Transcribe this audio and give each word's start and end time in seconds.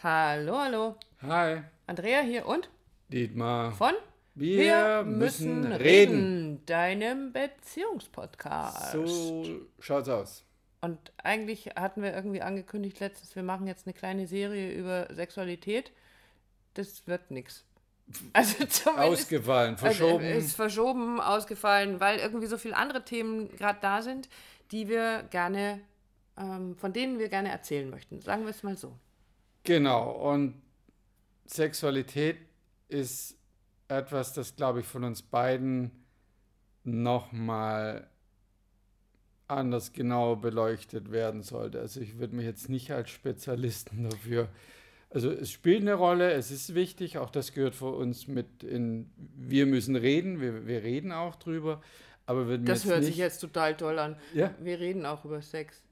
Hallo, 0.00 0.56
hallo. 0.58 0.94
Hi, 1.22 1.62
Andrea 1.88 2.20
hier 2.20 2.46
und 2.46 2.70
Dietmar. 3.08 3.72
von 3.72 3.94
Wir 4.36 5.02
müssen 5.04 5.72
reden. 5.72 6.64
deinem 6.66 7.32
Beziehungspodcast. 7.32 8.92
So 8.92 9.44
schaut's 9.80 10.08
aus. 10.08 10.44
Und 10.82 11.00
eigentlich 11.16 11.70
hatten 11.74 12.04
wir 12.04 12.14
irgendwie 12.14 12.42
angekündigt 12.42 13.00
letztens, 13.00 13.34
wir 13.34 13.42
machen 13.42 13.66
jetzt 13.66 13.88
eine 13.88 13.92
kleine 13.92 14.28
Serie 14.28 14.72
über 14.72 15.12
Sexualität. 15.12 15.90
Das 16.74 17.08
wird 17.08 17.32
nichts. 17.32 17.64
Also 18.34 18.64
zumindest 18.66 18.86
Ausgefallen, 19.24 19.76
verschoben. 19.78 20.24
Also 20.24 20.38
ist 20.38 20.54
verschoben, 20.54 21.20
ausgefallen, 21.20 21.98
weil 21.98 22.20
irgendwie 22.20 22.46
so 22.46 22.56
viele 22.56 22.76
andere 22.76 23.04
Themen 23.04 23.48
gerade 23.56 23.80
da 23.82 24.00
sind, 24.02 24.28
die 24.70 24.86
wir 24.86 25.24
gerne, 25.24 25.80
ähm, 26.36 26.76
von 26.76 26.92
denen 26.92 27.18
wir 27.18 27.28
gerne 27.28 27.50
erzählen 27.50 27.90
möchten. 27.90 28.20
Sagen 28.20 28.44
wir 28.44 28.50
es 28.50 28.62
mal 28.62 28.76
so. 28.76 28.96
Genau, 29.68 30.12
und 30.12 30.54
Sexualität 31.44 32.38
ist 32.88 33.36
etwas, 33.88 34.32
das, 34.32 34.56
glaube 34.56 34.80
ich, 34.80 34.86
von 34.86 35.04
uns 35.04 35.20
beiden 35.20 35.90
nochmal 36.84 38.08
anders 39.46 39.92
genau 39.92 40.36
beleuchtet 40.36 41.12
werden 41.12 41.42
sollte. 41.42 41.80
Also 41.80 42.00
ich 42.00 42.18
würde 42.18 42.34
mich 42.34 42.46
jetzt 42.46 42.70
nicht 42.70 42.90
als 42.92 43.10
Spezialisten 43.10 44.08
dafür. 44.08 44.48
Also 45.10 45.30
es 45.30 45.50
spielt 45.50 45.82
eine 45.82 45.94
Rolle, 45.94 46.32
es 46.32 46.50
ist 46.50 46.74
wichtig, 46.74 47.18
auch 47.18 47.28
das 47.28 47.52
gehört 47.52 47.74
für 47.74 47.90
uns 47.94 48.26
mit 48.26 48.62
in, 48.62 49.10
wir 49.36 49.66
müssen 49.66 49.96
reden, 49.96 50.40
wir, 50.40 50.66
wir 50.66 50.82
reden 50.82 51.12
auch 51.12 51.36
drüber, 51.36 51.82
aber 52.24 52.56
Das 52.56 52.86
hört 52.86 53.04
sich 53.04 53.18
jetzt 53.18 53.40
total 53.40 53.76
toll 53.76 53.98
an. 53.98 54.16
Ja, 54.32 54.54
Wir 54.62 54.80
reden 54.80 55.04
auch 55.04 55.26
über 55.26 55.42
Sex. 55.42 55.82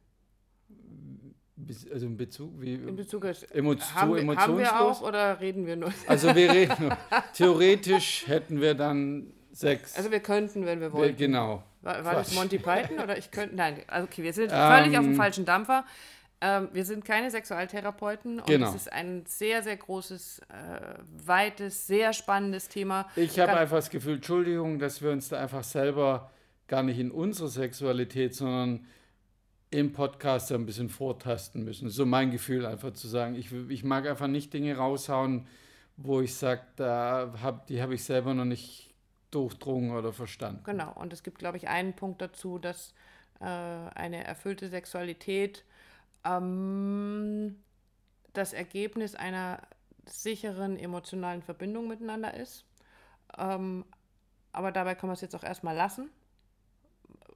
Also 1.92 2.06
in 2.06 2.16
Bezug, 2.16 2.60
wie, 2.60 2.74
In 2.74 2.96
Bezug 2.96 3.24
auf 3.24 3.44
Emo 3.52 3.70
haben, 3.72 3.78
so 3.78 3.86
wir, 3.86 3.94
haben 3.94 4.10
wir 4.12 4.20
emotionslos? 4.20 4.98
auch 4.98 5.02
oder 5.08 5.40
reden 5.40 5.66
wir 5.66 5.76
nur? 5.76 5.92
Also 6.06 6.34
wir 6.34 6.52
reden, 6.52 6.92
theoretisch 7.34 8.26
hätten 8.26 8.60
wir 8.60 8.74
dann 8.74 9.32
sechs. 9.52 9.96
Also 9.96 10.10
wir 10.10 10.20
könnten, 10.20 10.66
wenn 10.66 10.80
wir 10.80 10.88
wir, 10.88 10.92
wollten. 10.92 11.16
genau. 11.16 11.62
War, 11.82 12.04
war 12.04 12.14
das. 12.14 12.34
Monty 12.34 12.58
Python 12.58 12.98
oder 12.98 13.16
ich 13.16 13.30
könnte? 13.30 13.54
Nein, 13.54 13.80
also 13.86 14.06
okay, 14.06 14.22
wir 14.22 14.32
sind 14.32 14.50
Ähm, 14.52 14.72
völlig 14.72 14.98
auf 14.98 15.04
dem 15.04 15.14
falschen 15.14 15.44
Dampfer. 15.44 15.84
Ähm, 16.40 16.68
wir 16.72 16.84
sind 16.84 17.04
keine 17.04 17.30
Sexualtherapeuten 17.30 18.40
und 18.40 18.46
Genau. 18.46 18.68
es 18.68 18.74
ist 18.74 18.92
ein 18.92 19.24
sehr, 19.26 19.62
sehr 19.62 19.76
großes, 19.76 20.40
äh, 20.40 20.94
weites, 21.24 21.86
sehr 21.86 22.12
spannendes 22.12 22.68
Thema. 22.68 23.06
Ich 23.16 23.38
habe 23.38 23.52
einfach 23.56 23.76
das 23.76 23.88
Gefühl, 23.88 24.16
Entschuldigung, 24.16 24.78
dass 24.78 25.00
wir 25.00 25.10
uns 25.12 25.30
da 25.30 25.40
einfach 25.40 25.64
selber 25.64 26.30
gar 26.68 26.82
nicht 26.82 26.98
in 26.98 27.10
unsere 27.10 27.48
Sexualität, 27.48 28.34
sondern 28.34 28.84
im 29.70 29.92
Podcast 29.92 30.52
ein 30.52 30.66
bisschen 30.66 30.88
vortasten 30.88 31.64
müssen. 31.64 31.88
So 31.88 32.06
mein 32.06 32.30
Gefühl 32.30 32.66
einfach 32.66 32.92
zu 32.92 33.08
sagen, 33.08 33.34
ich, 33.34 33.52
ich 33.52 33.84
mag 33.84 34.06
einfach 34.06 34.28
nicht 34.28 34.52
Dinge 34.52 34.76
raushauen, 34.76 35.46
wo 35.96 36.20
ich 36.20 36.34
sage, 36.34 36.62
da 36.76 37.34
hab, 37.42 37.66
die 37.66 37.82
habe 37.82 37.94
ich 37.94 38.04
selber 38.04 38.34
noch 38.34 38.44
nicht 38.44 38.94
durchdrungen 39.30 39.96
oder 39.96 40.12
verstanden. 40.12 40.62
Genau, 40.64 40.92
und 40.92 41.12
es 41.12 41.22
gibt, 41.22 41.38
glaube 41.38 41.56
ich, 41.56 41.68
einen 41.68 41.94
Punkt 41.94 42.22
dazu, 42.22 42.58
dass 42.58 42.94
äh, 43.40 43.44
eine 43.44 44.24
erfüllte 44.24 44.68
Sexualität 44.68 45.64
ähm, 46.24 47.56
das 48.32 48.52
Ergebnis 48.52 49.14
einer 49.14 49.60
sicheren 50.04 50.78
emotionalen 50.78 51.42
Verbindung 51.42 51.88
miteinander 51.88 52.34
ist. 52.34 52.64
Ähm, 53.36 53.84
aber 54.52 54.70
dabei 54.70 54.94
kann 54.94 55.08
man 55.08 55.14
es 55.14 55.20
jetzt 55.20 55.34
auch 55.34 55.42
erstmal 55.42 55.74
lassen 55.74 56.08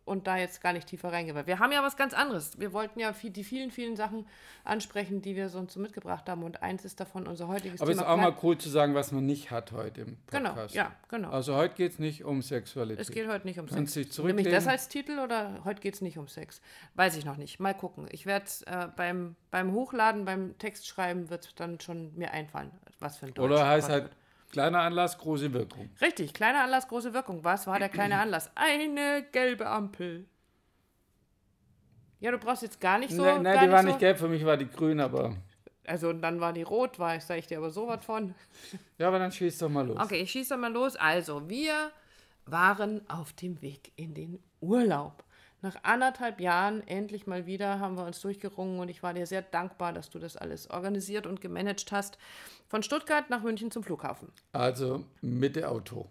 und 0.05 0.27
da 0.27 0.37
jetzt 0.37 0.61
gar 0.63 0.73
nicht 0.73 0.89
tiefer 0.89 1.13
reingehen. 1.13 1.37
Weil 1.37 1.47
wir 1.47 1.59
haben 1.59 1.71
ja 1.73 1.83
was 1.83 1.97
ganz 1.97 2.15
anderes. 2.15 2.59
Wir 2.59 2.73
wollten 2.73 2.99
ja 2.99 3.13
viel, 3.13 3.31
die 3.31 3.45
vielen, 3.45 3.71
vielen 3.71 3.97
Sachen 3.97 4.27
ansprechen, 4.65 5.23
die 5.23 5.37
wir 5.37 5.49
sonst 5.49 5.73
so 5.75 5.81
mitgebracht 5.81 6.29
haben. 6.29 6.43
Und 6.43 6.63
eins 6.63 6.85
ist 6.85 6.99
davon 7.01 7.27
unser 7.27 7.49
heutiges 7.49 7.81
Aber 7.81 7.91
es 7.91 7.99
Thema. 7.99 8.09
ist 8.09 8.13
auch 8.13 8.17
mal 8.23 8.37
cool 8.43 8.59
zu 8.59 8.69
sagen, 8.69 8.95
was 8.95 9.13
man 9.13 9.25
nicht 9.27 9.51
hat 9.51 9.73
heute 9.73 10.01
im 10.03 10.17
Genau, 10.31 10.51
Podcast. 10.51 10.75
ja, 10.75 10.93
genau. 11.09 11.31
Also 11.31 11.55
heute 11.55 11.75
geht 11.75 11.93
es 11.93 11.99
nicht 11.99 12.25
um 12.25 12.43
Sexualität. 12.43 13.01
Es 13.01 13.11
geht 13.13 13.29
heute 13.29 13.47
nicht 13.47 13.59
um 13.61 13.67
Kannst 13.67 13.95
Sex. 13.95 14.09
dich 14.09 14.19
Nehme 14.19 14.31
ich 14.41 14.45
zurücklehnen. 14.47 14.53
das 14.53 14.67
als 14.67 14.89
Titel 14.89 15.19
oder 15.19 15.61
heute 15.65 15.81
geht 15.81 15.95
es 15.95 16.01
nicht 16.01 16.19
um 16.19 16.29
Sex? 16.29 16.61
Weiß 16.95 17.17
ich 17.17 17.25
noch 17.25 17.37
nicht. 17.37 17.61
Mal 17.61 17.75
gucken. 17.75 18.09
Ich 18.11 18.27
werde 18.27 18.47
es 18.47 18.63
äh, 18.63 18.89
beim, 18.97 19.37
beim 19.51 19.73
Hochladen, 19.73 20.25
beim 20.25 20.57
Textschreiben 20.59 21.31
wird 21.31 21.45
es 21.47 21.55
dann 21.55 21.79
schon 21.81 22.15
mir 22.17 22.33
einfallen, 22.33 22.71
was 22.99 23.17
für 23.19 23.27
ein 23.27 23.35
Deutsch. 23.35 23.45
Oder 23.51 23.67
heißt 23.69 23.89
halt 23.89 24.05
wird. 24.05 24.17
Kleiner 24.51 24.81
Anlass, 24.81 25.19
große 25.19 25.53
Wirkung. 25.53 25.91
Richtig, 26.01 26.35
kleiner 26.35 26.65
Anlass, 26.65 26.89
große 26.89 27.15
Wirkung. 27.15 27.45
Was 27.45 27.67
war 27.67 27.79
der 27.79 27.89
kleine 27.89 28.19
Anlass? 28.19 28.51
Eine 28.55 29.25
gelbe 29.33 29.67
Ampel. 29.67 30.27
Ja, 32.21 32.31
du 32.31 32.39
brauchst 32.39 32.63
jetzt 32.63 32.81
gar 32.81 32.99
nicht 32.99 33.13
so. 33.13 33.23
nein, 33.23 33.43
nein 33.43 33.55
gar 33.55 33.65
die 33.65 33.73
war 33.73 33.83
so, 33.83 33.89
nicht 33.89 33.99
gelb, 33.99 34.19
für 34.19 34.29
mich 34.29 34.45
war 34.45 34.57
die 34.57 34.69
grün, 34.69 35.01
aber. 35.01 35.37
Also 35.87 36.11
und 36.11 36.21
dann 36.21 36.41
war 36.41 36.53
die 36.53 36.63
rot, 36.63 36.99
war 36.99 37.17
ich, 37.17 37.25
sag 37.25 37.39
ich 37.39 37.47
dir 37.47 37.59
aber 37.59 37.71
sowas 37.71 38.05
von. 38.05 38.35
Ja, 38.99 39.09
aber 39.09 39.19
dann 39.19 39.33
schieß 39.33 39.59
doch 39.59 39.71
mal 39.71 39.87
los. 39.87 39.99
Okay, 39.99 40.21
ich 40.21 40.31
schieße 40.31 40.57
mal 40.57 40.73
los. 40.73 40.97
Also, 40.97 41.49
wir 41.49 41.91
waren 42.45 43.09
auf 43.09 43.33
dem 43.33 43.61
Weg 43.63 43.93
in 43.97 44.15
den 44.15 44.43
Urlaub. 44.61 45.25
Nach 45.63 45.77
anderthalb 45.83 46.41
Jahren 46.41 46.87
endlich 46.87 47.27
mal 47.27 47.45
wieder 47.45 47.81
haben 47.81 47.97
wir 47.97 48.05
uns 48.05 48.21
durchgerungen 48.21 48.81
und 48.81 48.89
ich 48.89 49.03
war 49.03 49.13
dir 49.13 49.27
sehr 49.27 49.43
dankbar, 49.43 49.93
dass 49.93 50.09
du 50.09 50.19
das 50.19 50.37
alles 50.37 50.71
organisiert 50.71 51.27
und 51.27 51.41
gemanagt 51.41 51.93
hast. 51.93 52.17
Von 52.69 52.83
Stuttgart 52.83 53.29
nach 53.29 53.43
München 53.43 53.71
zum 53.71 53.83
Flughafen. 53.83 54.29
Also 54.53 55.05
mit 55.21 55.57
dem 55.57 55.65
Auto. 55.65 56.07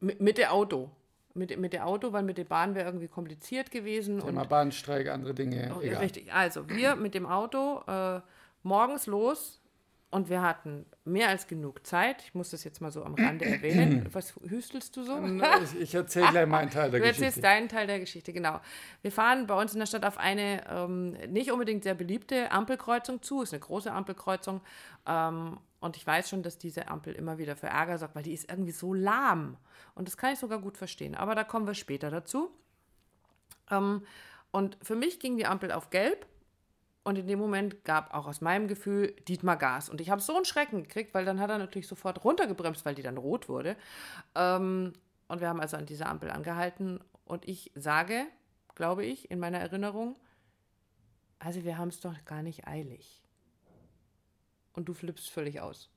Mit, 0.00 0.20
mit 0.20 0.38
der 0.38 0.52
Auto. 0.52 0.90
Mit, 1.34 1.56
mit 1.58 1.72
der 1.72 1.86
Auto, 1.86 2.12
weil 2.12 2.24
mit 2.24 2.38
der 2.38 2.44
Bahn 2.44 2.74
wäre 2.74 2.86
irgendwie 2.86 3.06
kompliziert 3.06 3.70
gewesen. 3.70 4.18
Thema 4.18 4.42
und, 4.42 4.48
Bahnstreik, 4.48 5.08
andere 5.08 5.34
Dinge. 5.34 5.72
oh, 5.76 5.80
egal. 5.80 6.02
richtig. 6.02 6.32
Also, 6.32 6.68
wir 6.68 6.96
mit 6.96 7.14
dem 7.14 7.26
Auto 7.26 7.82
äh, 7.86 8.20
morgens 8.64 9.06
los 9.06 9.60
und 10.10 10.30
wir 10.30 10.40
hatten 10.40 10.86
mehr 11.04 11.28
als 11.28 11.46
genug 11.46 11.86
Zeit. 11.86 12.22
Ich 12.22 12.34
muss 12.34 12.50
das 12.50 12.64
jetzt 12.64 12.80
mal 12.80 12.90
so 12.90 13.04
am 13.04 13.14
Rande 13.14 13.44
erwähnen. 13.44 14.08
Was 14.12 14.34
hüstelst 14.36 14.96
du 14.96 15.02
so? 15.02 15.18
Ich, 15.80 15.94
erzähle 15.94 16.28
gleich 16.28 16.46
meinen 16.46 16.70
Teil 16.70 16.90
der 16.90 17.00
Du 17.00 17.06
erzählst 17.06 17.36
Geschichte. 17.36 17.40
deinen 17.42 17.68
Teil 17.68 17.86
der 17.86 18.00
Geschichte, 18.00 18.32
genau. 18.32 18.60
Wir 19.02 19.12
fahren 19.12 19.46
bei 19.46 19.60
uns 19.60 19.74
in 19.74 19.80
der 19.80 19.86
Stadt 19.86 20.06
auf 20.06 20.16
eine 20.16 20.64
ähm, 20.66 21.10
nicht 21.30 21.52
unbedingt 21.52 21.84
sehr 21.84 21.94
beliebte 21.94 22.50
Ampelkreuzung 22.50 23.20
zu. 23.20 23.42
Ist 23.42 23.52
eine 23.52 23.60
große 23.60 23.92
Ampelkreuzung. 23.92 24.62
Ähm, 25.06 25.58
und 25.80 25.96
ich 25.98 26.06
weiß 26.06 26.30
schon, 26.30 26.42
dass 26.42 26.56
diese 26.56 26.88
Ampel 26.88 27.12
immer 27.14 27.36
wieder 27.36 27.54
für 27.54 27.66
Ärger 27.66 27.98
sorgt, 27.98 28.16
weil 28.16 28.22
die 28.22 28.32
ist 28.32 28.50
irgendwie 28.50 28.72
so 28.72 28.94
lahm. 28.94 29.58
Und 29.94 30.08
das 30.08 30.16
kann 30.16 30.32
ich 30.32 30.38
sogar 30.38 30.58
gut 30.58 30.78
verstehen. 30.78 31.14
Aber 31.16 31.34
da 31.34 31.44
kommen 31.44 31.66
wir 31.66 31.74
später 31.74 32.10
dazu. 32.10 32.50
Ähm, 33.70 34.02
und 34.52 34.78
für 34.82 34.96
mich 34.96 35.20
ging 35.20 35.36
die 35.36 35.46
Ampel 35.46 35.70
auf 35.70 35.90
gelb. 35.90 36.26
Und 37.04 37.16
in 37.16 37.26
dem 37.26 37.38
Moment 37.38 37.84
gab 37.84 38.12
auch 38.12 38.26
aus 38.26 38.40
meinem 38.40 38.68
Gefühl 38.68 39.14
Dietmar 39.28 39.56
Gas. 39.56 39.88
Und 39.88 40.00
ich 40.00 40.10
habe 40.10 40.20
so 40.20 40.36
einen 40.36 40.44
Schrecken 40.44 40.82
gekriegt, 40.82 41.14
weil 41.14 41.24
dann 41.24 41.40
hat 41.40 41.50
er 41.50 41.58
natürlich 41.58 41.88
sofort 41.88 42.24
runtergebremst, 42.24 42.84
weil 42.84 42.94
die 42.94 43.02
dann 43.02 43.16
rot 43.16 43.48
wurde. 43.48 43.76
Ähm, 44.34 44.92
und 45.28 45.40
wir 45.40 45.48
haben 45.48 45.60
also 45.60 45.76
an 45.76 45.86
dieser 45.86 46.08
Ampel 46.08 46.30
angehalten. 46.30 47.00
Und 47.24 47.48
ich 47.48 47.72
sage, 47.74 48.26
glaube 48.74 49.04
ich, 49.04 49.30
in 49.30 49.38
meiner 49.38 49.58
Erinnerung, 49.58 50.16
also 51.38 51.64
wir 51.64 51.78
haben 51.78 51.88
es 51.88 52.00
doch 52.00 52.14
gar 52.24 52.42
nicht 52.42 52.66
eilig. 52.66 53.22
Und 54.72 54.88
du 54.88 54.94
flippst 54.94 55.30
völlig 55.30 55.60
aus. 55.60 55.90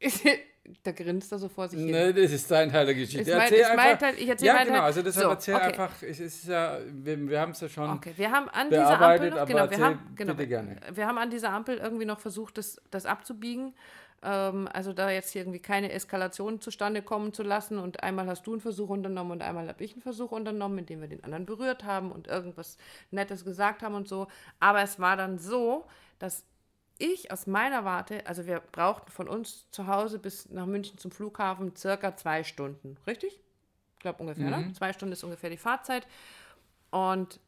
da 0.82 0.92
grinst 0.92 1.30
er 1.32 1.38
so 1.38 1.48
vor 1.48 1.68
sich 1.68 1.78
hin. 1.78 1.90
Ne, 1.90 2.14
das 2.14 2.32
ist 2.32 2.50
dein 2.50 2.70
Teil 2.70 2.86
der 2.86 2.94
Geschichte. 2.94 3.20
Ist 3.20 3.28
mein- 3.36 3.40
Erzähl 3.52 3.62
mein 3.76 3.78
einfach. 3.78 3.98
Teil, 3.98 4.14
ich 4.18 4.28
erzähl 4.28 4.46
ja, 4.46 4.64
genau. 4.64 4.82
Also 4.82 5.02
deshalb 5.02 5.24
So, 5.24 5.30
erzähl 5.30 5.54
okay. 5.56 5.64
einfach. 5.64 6.02
Es 6.02 6.20
ist 6.20 6.46
ja, 6.46 6.78
wir, 6.90 7.28
wir 7.28 7.40
haben 7.40 7.52
es 7.52 7.60
ja 7.60 7.68
schon. 7.68 7.90
Okay, 7.90 8.14
wir 8.16 8.30
haben 8.30 8.48
an 8.48 8.70
dieser 8.70 9.00
Ampel 9.00 9.30
noch, 9.30 9.46
genau, 9.46 9.70
wir 9.70 9.78
haben, 9.84 9.98
genau, 10.14 10.38
wir 10.38 11.06
haben 11.06 11.18
an 11.18 11.30
dieser 11.30 11.50
Ampel 11.50 11.78
irgendwie 11.78 12.06
noch 12.06 12.18
versucht, 12.20 12.56
das, 12.58 12.80
das 12.90 13.04
abzubiegen. 13.06 13.74
Ähm, 14.22 14.66
also 14.72 14.94
da 14.94 15.10
jetzt 15.10 15.32
hier 15.32 15.42
irgendwie 15.42 15.58
keine 15.58 15.92
Eskalation 15.92 16.60
zustande 16.60 17.02
kommen 17.02 17.34
zu 17.34 17.42
lassen 17.42 17.78
und 17.78 18.02
einmal 18.02 18.26
hast 18.26 18.46
du 18.46 18.52
einen 18.52 18.60
Versuch 18.62 18.88
unternommen 18.88 19.32
und 19.32 19.42
einmal 19.42 19.68
habe 19.68 19.84
ich 19.84 19.92
einen 19.92 20.00
Versuch 20.02 20.32
unternommen, 20.32 20.78
indem 20.78 21.02
wir 21.02 21.08
den 21.08 21.22
anderen 21.24 21.44
berührt 21.44 21.84
haben 21.84 22.10
und 22.10 22.26
irgendwas 22.26 22.78
Nettes 23.10 23.44
gesagt 23.44 23.82
haben 23.82 23.94
und 23.94 24.08
so. 24.08 24.28
Aber 24.60 24.80
es 24.82 24.98
war 24.98 25.16
dann 25.18 25.38
so, 25.38 25.84
dass 26.18 26.44
ich 26.98 27.30
aus 27.30 27.46
meiner 27.46 27.84
Warte, 27.84 28.26
also 28.26 28.46
wir 28.46 28.60
brauchten 28.60 29.10
von 29.10 29.28
uns 29.28 29.70
zu 29.70 29.86
Hause 29.86 30.18
bis 30.18 30.48
nach 30.50 30.66
München 30.66 30.98
zum 30.98 31.10
Flughafen 31.10 31.74
circa 31.76 32.16
zwei 32.16 32.44
Stunden, 32.44 32.96
richtig? 33.06 33.40
Ich 33.94 34.00
glaube 34.00 34.20
ungefähr, 34.20 34.50
ne? 34.50 34.72
Zwei 34.74 34.92
Stunden 34.92 35.12
ist 35.12 35.24
ungefähr 35.24 35.50
die 35.50 35.56
Fahrzeit. 35.56 36.06
Und 36.90 37.40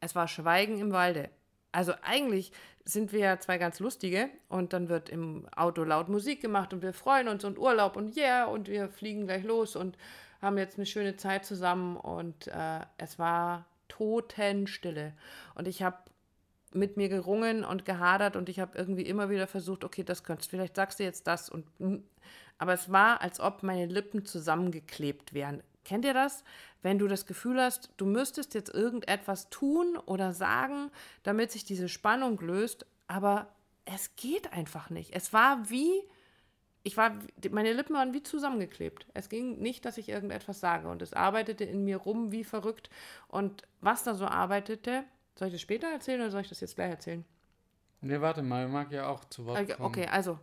es 0.00 0.14
war 0.14 0.26
Schweigen 0.26 0.78
im 0.78 0.92
Walde. 0.92 1.30
Also 1.70 1.92
eigentlich 2.02 2.52
sind 2.84 3.12
wir 3.12 3.20
ja 3.20 3.38
zwei 3.38 3.58
ganz 3.58 3.78
lustige 3.78 4.28
und 4.48 4.72
dann 4.72 4.88
wird 4.88 5.08
im 5.08 5.46
Auto 5.54 5.84
laut 5.84 6.08
Musik 6.08 6.40
gemacht 6.40 6.72
und 6.72 6.82
wir 6.82 6.92
freuen 6.92 7.28
uns 7.28 7.44
und 7.44 7.58
Urlaub 7.58 7.96
und 7.96 8.16
yeah 8.16 8.44
und 8.44 8.68
wir 8.68 8.88
fliegen 8.88 9.26
gleich 9.26 9.44
los 9.44 9.76
und 9.76 9.96
haben 10.40 10.58
jetzt 10.58 10.76
eine 10.76 10.86
schöne 10.86 11.16
Zeit 11.16 11.44
zusammen 11.44 11.96
und 11.96 12.48
äh, 12.48 12.80
es 12.98 13.18
war 13.18 13.64
Totenstille. 13.88 15.12
Und 15.54 15.68
ich 15.68 15.82
habe 15.82 15.98
mit 16.74 16.96
mir 16.96 17.08
gerungen 17.08 17.64
und 17.64 17.84
gehadert 17.84 18.36
und 18.36 18.48
ich 18.48 18.60
habe 18.60 18.76
irgendwie 18.76 19.02
immer 19.02 19.30
wieder 19.30 19.46
versucht, 19.46 19.84
okay, 19.84 20.02
das 20.04 20.24
könntest, 20.24 20.50
vielleicht 20.50 20.76
sagst 20.76 20.98
du 21.00 21.04
jetzt 21.04 21.26
das 21.26 21.48
und 21.48 21.66
aber 22.58 22.74
es 22.74 22.92
war, 22.92 23.20
als 23.22 23.40
ob 23.40 23.62
meine 23.62 23.86
Lippen 23.86 24.24
zusammengeklebt 24.24 25.34
wären. 25.34 25.62
Kennt 25.84 26.04
ihr 26.04 26.14
das? 26.14 26.44
Wenn 26.80 26.98
du 26.98 27.08
das 27.08 27.26
Gefühl 27.26 27.60
hast, 27.60 27.90
du 27.96 28.06
müsstest 28.06 28.54
jetzt 28.54 28.72
irgendetwas 28.72 29.50
tun 29.50 29.96
oder 30.06 30.32
sagen, 30.32 30.90
damit 31.24 31.50
sich 31.50 31.64
diese 31.64 31.88
Spannung 31.88 32.38
löst, 32.40 32.86
aber 33.08 33.48
es 33.84 34.14
geht 34.16 34.52
einfach 34.52 34.90
nicht. 34.90 35.14
Es 35.14 35.32
war 35.32 35.68
wie, 35.70 35.92
ich 36.84 36.96
war, 36.96 37.16
meine 37.50 37.72
Lippen 37.72 37.94
waren 37.94 38.14
wie 38.14 38.22
zusammengeklebt. 38.22 39.06
Es 39.14 39.28
ging 39.28 39.58
nicht, 39.58 39.84
dass 39.84 39.98
ich 39.98 40.08
irgendetwas 40.08 40.60
sage. 40.60 40.88
Und 40.88 41.02
es 41.02 41.14
arbeitete 41.14 41.64
in 41.64 41.84
mir 41.84 41.96
rum 41.96 42.30
wie 42.30 42.44
verrückt. 42.44 42.90
Und 43.28 43.62
was 43.80 44.04
da 44.04 44.14
so 44.14 44.26
arbeitete, 44.26 45.04
soll 45.34 45.48
ich 45.48 45.54
das 45.54 45.60
später 45.60 45.88
erzählen 45.88 46.20
oder 46.20 46.30
soll 46.30 46.42
ich 46.42 46.48
das 46.48 46.60
jetzt 46.60 46.74
gleich 46.74 46.90
erzählen? 46.90 47.24
Nee, 48.00 48.20
warte 48.20 48.42
mal, 48.42 48.66
ich 48.66 48.72
mag 48.72 48.90
ja 48.90 49.06
auch 49.06 49.24
zu 49.26 49.46
Wort 49.46 49.68
kommen. 49.68 49.86
Okay, 49.86 50.06
also, 50.06 50.38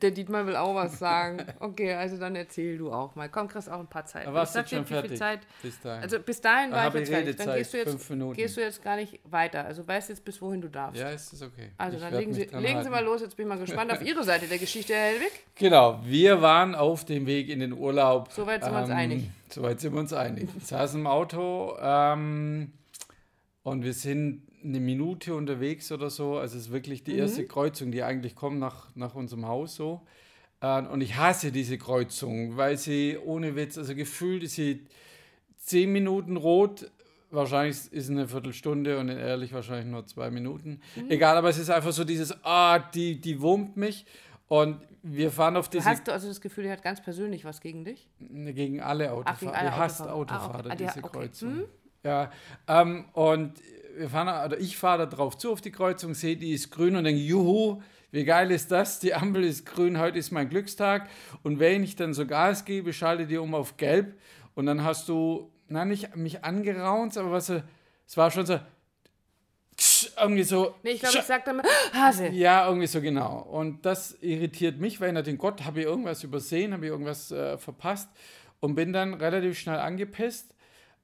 der 0.00 0.10
Dietmar 0.10 0.46
will 0.46 0.56
auch 0.56 0.74
was 0.74 0.98
sagen. 0.98 1.44
Okay, 1.58 1.94
also 1.94 2.16
dann 2.18 2.36
erzähl 2.36 2.76
du 2.78 2.92
auch 2.92 3.14
mal. 3.14 3.28
Komm, 3.28 3.48
kriegst 3.48 3.70
auch 3.70 3.80
ein 3.80 3.86
paar 3.86 4.04
Zeit. 4.04 4.26
Aber 4.26 4.38
warst 4.40 4.54
du 4.54 4.66
schon 4.66 4.84
fertig? 4.84 5.18
Zeit, 5.18 5.40
bis 5.62 5.80
dahin. 5.80 6.02
Also 6.02 6.18
bis 6.20 6.40
dahin 6.40 6.70
war 6.70 6.88
ich 6.88 6.94
jetzt 6.94 7.10
fertig. 7.10 7.36
Dann 7.36 7.56
gehst 7.56 7.72
du 7.72 7.78
jetzt, 7.78 8.36
gehst 8.36 8.56
du 8.56 8.60
jetzt 8.60 8.82
gar 8.82 8.96
nicht 8.96 9.20
weiter. 9.24 9.64
Also 9.64 9.86
weißt 9.86 10.10
jetzt, 10.10 10.24
bis 10.24 10.40
wohin 10.40 10.60
du 10.60 10.68
darfst. 10.68 11.00
Ja, 11.00 11.10
ist 11.10 11.32
das 11.32 11.42
okay. 11.42 11.70
Also 11.78 11.96
ich 11.96 12.02
dann 12.02 12.14
legen, 12.14 12.34
Sie, 12.34 12.44
legen 12.44 12.82
Sie 12.82 12.90
mal 12.90 13.04
los. 13.04 13.22
Jetzt 13.22 13.36
bin 13.36 13.46
ich 13.46 13.48
mal 13.48 13.58
gespannt 13.58 13.90
auf 13.90 14.02
Ihre 14.02 14.22
Seite 14.22 14.46
der 14.46 14.58
Geschichte, 14.58 14.94
Herr 14.94 15.12
Helwig. 15.12 15.32
Genau, 15.54 16.00
wir 16.04 16.42
waren 16.42 16.74
auf 16.74 17.04
dem 17.04 17.26
Weg 17.26 17.48
in 17.48 17.60
den 17.60 17.72
Urlaub. 17.72 18.30
Soweit 18.32 18.62
sind 18.62 18.72
ähm, 18.72 18.76
wir 18.76 18.82
uns 18.82 18.90
ähm, 18.90 18.96
einig. 18.96 19.30
Soweit 19.50 19.80
sind 19.80 19.92
wir 19.94 20.00
uns 20.00 20.12
einig. 20.12 20.48
Saßen 20.62 21.00
im 21.00 21.06
Auto 21.06 21.76
ähm, 21.80 22.72
und 23.66 23.82
wir 23.82 23.94
sind 23.94 24.42
eine 24.62 24.78
Minute 24.78 25.34
unterwegs 25.34 25.90
oder 25.90 26.08
so. 26.08 26.36
Also 26.36 26.56
es 26.56 26.66
ist 26.66 26.72
wirklich 26.72 27.02
die 27.02 27.14
mhm. 27.14 27.18
erste 27.18 27.46
Kreuzung, 27.46 27.90
die 27.90 28.04
eigentlich 28.04 28.36
kommt 28.36 28.60
nach, 28.60 28.94
nach 28.94 29.16
unserem 29.16 29.48
Haus 29.48 29.74
so. 29.74 30.02
Äh, 30.60 30.82
und 30.82 31.00
ich 31.00 31.16
hasse 31.16 31.50
diese 31.50 31.76
Kreuzung, 31.76 32.56
weil 32.56 32.76
sie 32.76 33.18
ohne 33.18 33.56
Witz, 33.56 33.76
also 33.76 33.96
gefühlt 33.96 34.44
ist 34.44 34.54
sie 34.54 34.86
zehn 35.56 35.90
Minuten 35.90 36.36
rot. 36.36 36.92
Wahrscheinlich 37.32 37.76
ist 37.76 37.90
es 37.92 38.10
eine 38.10 38.28
Viertelstunde 38.28 39.00
und 39.00 39.08
ehrlich 39.08 39.52
wahrscheinlich 39.52 39.86
nur 39.86 40.06
zwei 40.06 40.30
Minuten. 40.30 40.80
Mhm. 40.94 41.10
Egal, 41.10 41.36
aber 41.36 41.48
es 41.48 41.58
ist 41.58 41.68
einfach 41.68 41.90
so 41.90 42.04
dieses, 42.04 42.36
ah, 42.44 42.78
die, 42.78 43.20
die 43.20 43.40
wurmt 43.40 43.76
mich. 43.76 44.06
Und 44.46 44.80
wir 45.02 45.32
fahren 45.32 45.56
auf 45.56 45.68
diese. 45.68 45.86
Hast 45.86 46.06
du 46.06 46.12
also 46.12 46.28
das 46.28 46.40
Gefühl, 46.40 46.62
die 46.62 46.70
hat 46.70 46.84
ganz 46.84 47.02
persönlich 47.02 47.44
was 47.44 47.60
gegen 47.60 47.84
dich? 47.84 48.08
Gegen 48.20 48.80
alle 48.80 49.10
Autofahrer. 49.10 49.34
Ach, 49.34 49.40
gegen 49.40 49.52
alle 49.52 49.70
die 49.70 49.76
hasst 49.76 50.02
Autofahrer, 50.02 50.70
ah, 50.70 50.72
okay. 50.72 50.76
diese 50.78 50.98
okay. 51.02 51.18
Kreuzung. 51.18 51.52
Hm? 51.52 51.64
Ja, 52.06 52.30
ähm, 52.68 53.06
und 53.14 53.54
wir 53.96 54.08
fahren, 54.08 54.28
oder 54.28 54.60
ich 54.60 54.76
fahre 54.76 54.98
da 54.98 55.06
drauf 55.06 55.36
zu 55.36 55.50
auf 55.50 55.60
die 55.60 55.72
Kreuzung, 55.72 56.14
sehe, 56.14 56.36
die 56.36 56.52
ist 56.52 56.70
grün 56.70 56.94
und 56.94 57.02
denke, 57.02 57.20
juhu, 57.20 57.82
wie 58.12 58.24
geil 58.24 58.52
ist 58.52 58.70
das? 58.70 59.00
Die 59.00 59.12
Ampel 59.12 59.42
ist 59.42 59.66
grün, 59.66 59.98
heute 59.98 60.16
ist 60.16 60.30
mein 60.30 60.48
Glückstag. 60.48 61.08
Und 61.42 61.58
wenn 61.58 61.82
ich 61.82 61.96
dann 61.96 62.14
so 62.14 62.24
Gas 62.24 62.64
gebe, 62.64 62.92
schalte 62.92 63.26
die 63.26 63.38
um 63.38 63.56
auf 63.56 63.76
gelb 63.76 64.16
und 64.54 64.66
dann 64.66 64.84
hast 64.84 65.08
du, 65.08 65.50
na, 65.66 65.84
nicht 65.84 66.14
mich 66.14 66.44
angeraunt, 66.44 67.16
aber 67.16 67.32
was, 67.32 67.48
es 67.48 68.16
war 68.16 68.30
schon 68.30 68.46
so, 68.46 68.60
irgendwie 70.16 70.44
so. 70.44 70.76
Nee, 70.84 70.90
ich 70.92 71.00
glaube, 71.00 71.18
ich 71.18 71.24
sag 71.24 71.44
dann 71.44 71.60
Hase. 71.92 72.28
Ja, 72.28 72.68
irgendwie 72.68 72.86
so 72.86 73.00
genau. 73.00 73.40
Und 73.40 73.84
das 73.84 74.16
irritiert 74.20 74.78
mich, 74.78 75.00
weil 75.00 75.08
ich 75.08 75.14
natürlich, 75.14 75.40
Gott, 75.40 75.64
habe 75.64 75.80
ich 75.80 75.86
irgendwas 75.86 76.22
übersehen, 76.22 76.72
habe 76.72 76.84
ich 76.84 76.92
irgendwas 76.92 77.32
äh, 77.32 77.58
verpasst 77.58 78.08
und 78.60 78.76
bin 78.76 78.92
dann 78.92 79.14
relativ 79.14 79.58
schnell 79.58 79.78
angepisst 79.78 80.52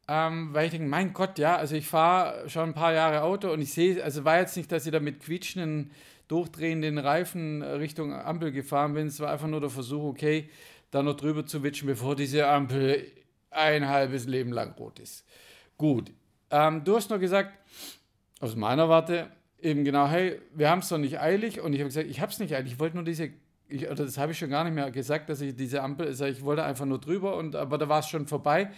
ähm, 0.09 0.53
weil 0.53 0.67
ich 0.67 0.73
denke, 0.73 0.89
mein 0.89 1.13
Gott, 1.13 1.39
ja, 1.39 1.57
also 1.57 1.75
ich 1.75 1.87
fahre 1.87 2.49
schon 2.49 2.71
ein 2.71 2.75
paar 2.75 2.93
Jahre 2.93 3.23
Auto 3.23 3.51
und 3.53 3.61
ich 3.61 3.73
sehe, 3.73 4.03
also 4.03 4.25
war 4.25 4.39
jetzt 4.39 4.57
nicht, 4.57 4.71
dass 4.73 4.87
ich 4.87 4.93
da 4.93 5.01
mit 5.01 5.21
quietschenden, 5.21 5.91
durchdrehenden 6.29 6.99
Reifen 6.99 7.63
Richtung 7.63 8.13
Ampel 8.13 8.53
gefahren 8.53 8.95
bin, 8.95 9.07
es 9.07 9.21
war 9.21 9.31
einfach 9.31 9.49
nur 9.49 9.61
der 9.61 9.71
Versuch, 9.71 10.05
okay, 10.05 10.49
da 10.91 11.03
noch 11.03 11.17
drüber 11.17 11.47
zu 11.47 11.63
witschen, 11.63 11.87
bevor 11.87 12.17
diese 12.17 12.47
Ampel 12.49 13.11
ein 13.51 13.89
halbes 13.89 14.27
Leben 14.27 14.53
lang 14.53 14.75
rot 14.75 14.99
ist. 14.99 15.25
Gut, 15.79 16.13
ähm, 16.51 16.85
du 16.85 16.97
hast 16.97 17.11
nur 17.11 17.19
gesagt, 17.19 17.53
aus 18.41 18.57
meiner 18.57 18.89
Warte, 18.89 19.31
eben 19.61 19.85
genau, 19.85 20.09
hey, 20.09 20.41
wir 20.55 20.69
haben 20.69 20.81
es 20.81 20.89
doch 20.89 20.99
nicht 20.99 21.21
eilig. 21.21 21.61
Und 21.61 21.73
ich 21.73 21.81
habe 21.81 21.89
gesagt, 21.89 22.09
ich 22.09 22.21
habe 22.21 22.33
es 22.33 22.39
nicht 22.39 22.55
eilig, 22.55 22.73
ich 22.73 22.81
wollte 22.81 22.97
nur 22.97 23.05
diese 23.05 23.31
ich, 23.69 23.87
oder 23.87 24.05
das 24.05 24.19
habe 24.19 24.33
ich 24.33 24.39
schon 24.39 24.51
gar 24.51 24.65
nicht 24.65 24.75
mehr 24.75 24.91
gesagt, 24.91 25.31
dass 25.31 25.41
ich 25.41 25.57
diese 25.57 25.83
Ampel, 25.83 26.07
also 26.07 26.27
ich 26.27 26.43
wollte 26.43 26.63
einfach 26.63 26.85
nur 26.85 27.01
drüber, 27.01 27.37
und, 27.37 27.57
aber 27.57 27.79
da 27.79 27.89
war 27.89 28.01
es 28.01 28.09
schon 28.09 28.27
vorbei 28.27 28.71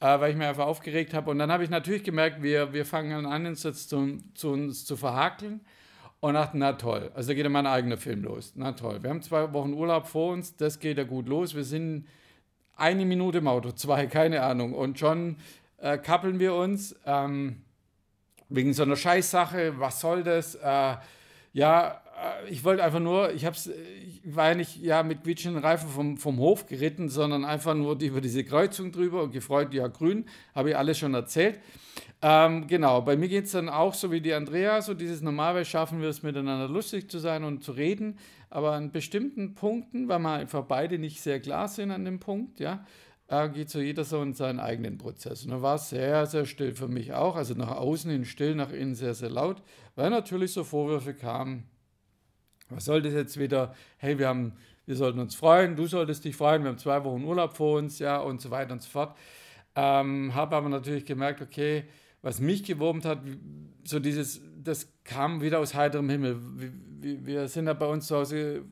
äh, 0.00 0.20
weil 0.20 0.30
ich 0.30 0.36
mich 0.36 0.46
einfach 0.46 0.66
aufgeregt 0.66 1.14
habe. 1.14 1.30
Und 1.30 1.38
dann 1.38 1.50
habe 1.50 1.64
ich 1.64 1.70
natürlich 1.70 2.04
gemerkt, 2.04 2.42
wir, 2.42 2.72
wir 2.72 2.84
fangen 2.84 3.26
an, 3.26 3.46
uns 3.46 3.62
jetzt 3.62 3.88
zu, 3.88 4.18
zu 4.34 4.50
uns 4.50 4.84
zu 4.84 4.96
verhakeln. 4.96 5.60
Und 6.20 6.34
dachte, 6.34 6.56
na 6.56 6.72
toll, 6.72 7.10
also 7.14 7.28
da 7.28 7.34
geht 7.34 7.44
ja 7.44 7.50
mein 7.50 7.66
eigener 7.66 7.98
Film 7.98 8.24
los. 8.24 8.52
Na 8.56 8.72
toll, 8.72 9.02
wir 9.02 9.10
haben 9.10 9.22
zwei 9.22 9.52
Wochen 9.52 9.74
Urlaub 9.74 10.06
vor 10.06 10.32
uns, 10.32 10.56
das 10.56 10.78
geht 10.78 10.96
ja 10.96 11.04
gut 11.04 11.28
los. 11.28 11.54
Wir 11.54 11.62
sind 11.62 12.06
eine 12.74 13.04
Minute 13.04 13.38
im 13.38 13.48
Auto, 13.48 13.70
zwei, 13.72 14.06
keine 14.06 14.42
Ahnung. 14.42 14.72
Und 14.72 14.98
schon 14.98 15.36
äh, 15.78 15.98
kappeln 15.98 16.38
wir 16.40 16.54
uns 16.54 16.96
ähm, 17.04 17.62
wegen 18.48 18.72
so 18.72 18.82
einer 18.82 18.96
Scheißsache. 18.96 19.78
Was 19.78 20.00
soll 20.00 20.22
das? 20.22 20.54
Äh, 20.54 20.96
ja, 21.52 22.02
ich 22.48 22.64
wollte 22.64 22.82
einfach 22.82 23.00
nur, 23.00 23.32
ich, 23.32 23.44
hab's, 23.44 23.66
ich 23.66 24.22
war 24.24 24.48
ja 24.48 24.54
nicht 24.54 24.76
ja, 24.82 25.02
mit 25.02 25.22
quietschenden 25.22 25.62
Reifen 25.62 25.88
vom, 25.88 26.16
vom 26.16 26.38
Hof 26.38 26.66
geritten, 26.66 27.08
sondern 27.08 27.44
einfach 27.44 27.74
nur 27.74 28.00
über 28.00 28.20
diese 28.20 28.44
Kreuzung 28.44 28.92
drüber 28.92 29.22
und 29.24 29.32
gefreut, 29.32 29.74
ja, 29.74 29.86
grün, 29.88 30.24
habe 30.54 30.70
ich 30.70 30.76
alles 30.76 30.98
schon 30.98 31.14
erzählt. 31.14 31.60
Ähm, 32.22 32.66
genau, 32.66 33.02
bei 33.02 33.16
mir 33.16 33.28
geht 33.28 33.44
es 33.44 33.52
dann 33.52 33.68
auch 33.68 33.94
so 33.94 34.10
wie 34.10 34.20
die 34.20 34.32
Andrea, 34.32 34.80
so 34.80 34.94
dieses 34.94 35.20
normalerweise 35.20 35.68
schaffen 35.68 36.00
wir 36.00 36.08
es 36.08 36.22
miteinander 36.22 36.68
lustig 36.68 37.10
zu 37.10 37.18
sein 37.18 37.44
und 37.44 37.62
zu 37.62 37.72
reden, 37.72 38.18
aber 38.48 38.72
an 38.72 38.90
bestimmten 38.90 39.54
Punkten, 39.54 40.08
weil 40.08 40.18
wir 40.20 40.32
einfach 40.32 40.64
beide 40.64 40.98
nicht 40.98 41.20
sehr 41.20 41.40
klar 41.40 41.68
sind 41.68 41.90
an 41.90 42.04
dem 42.04 42.18
Punkt, 42.18 42.58
ja, 42.60 42.84
äh, 43.28 43.48
geht 43.50 43.68
so 43.68 43.80
jeder 43.80 44.04
so 44.04 44.22
in 44.22 44.32
seinen 44.32 44.60
eigenen 44.60 44.96
Prozess. 44.96 45.44
Und 45.44 45.50
da 45.50 45.60
war 45.60 45.74
es 45.74 45.90
sehr, 45.90 46.26
sehr 46.26 46.46
still 46.46 46.74
für 46.74 46.88
mich 46.88 47.12
auch, 47.12 47.36
also 47.36 47.54
nach 47.54 47.72
außen 47.72 48.10
hin 48.10 48.24
still, 48.24 48.54
nach 48.54 48.72
innen 48.72 48.94
sehr, 48.94 49.14
sehr 49.14 49.30
laut, 49.30 49.62
weil 49.94 50.10
natürlich 50.10 50.52
so 50.52 50.64
Vorwürfe 50.64 51.12
kamen, 51.12 51.64
was 52.68 52.84
soll 52.84 53.02
das 53.02 53.12
jetzt 53.12 53.38
wieder? 53.38 53.74
Hey, 53.98 54.18
wir 54.18 54.28
haben, 54.28 54.52
wir 54.86 54.96
sollten 54.96 55.18
uns 55.18 55.34
freuen, 55.34 55.76
du 55.76 55.86
solltest 55.86 56.24
dich 56.24 56.36
freuen, 56.36 56.62
wir 56.62 56.70
haben 56.70 56.78
zwei 56.78 57.02
Wochen 57.04 57.24
Urlaub 57.24 57.56
vor 57.56 57.78
uns, 57.78 57.98
ja, 57.98 58.18
und 58.18 58.40
so 58.40 58.50
weiter 58.50 58.72
und 58.72 58.82
so 58.82 58.90
fort. 58.90 59.16
Ähm, 59.74 60.34
Habe 60.34 60.56
aber 60.56 60.68
natürlich 60.68 61.04
gemerkt, 61.04 61.42
okay, 61.42 61.84
was 62.22 62.40
mich 62.40 62.64
gewurmt 62.64 63.04
hat, 63.04 63.20
so 63.84 64.00
dieses, 64.00 64.40
das 64.62 64.88
kam 65.04 65.42
wieder 65.42 65.60
aus 65.60 65.74
heiterem 65.74 66.08
Himmel. 66.08 66.40
Wir, 67.00 67.26
wir 67.26 67.48
sind 67.48 67.66
ja 67.66 67.74
bei 67.74 67.86
uns 67.86 68.06
zu 68.08 68.16
Hause 68.16 68.64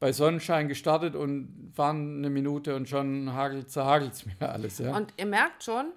bei 0.00 0.12
Sonnenschein 0.12 0.68
gestartet 0.68 1.14
und 1.14 1.72
fahren 1.74 2.18
eine 2.18 2.30
Minute 2.30 2.74
und 2.74 2.88
schon 2.88 3.32
hagelt, 3.32 3.70
zerhagelt 3.70 4.12
es 4.12 4.26
mir 4.26 4.34
alles. 4.48 4.78
Ja. 4.78 4.96
Und 4.96 5.12
ihr 5.16 5.26
merkt 5.26 5.62
schon, 5.62 5.92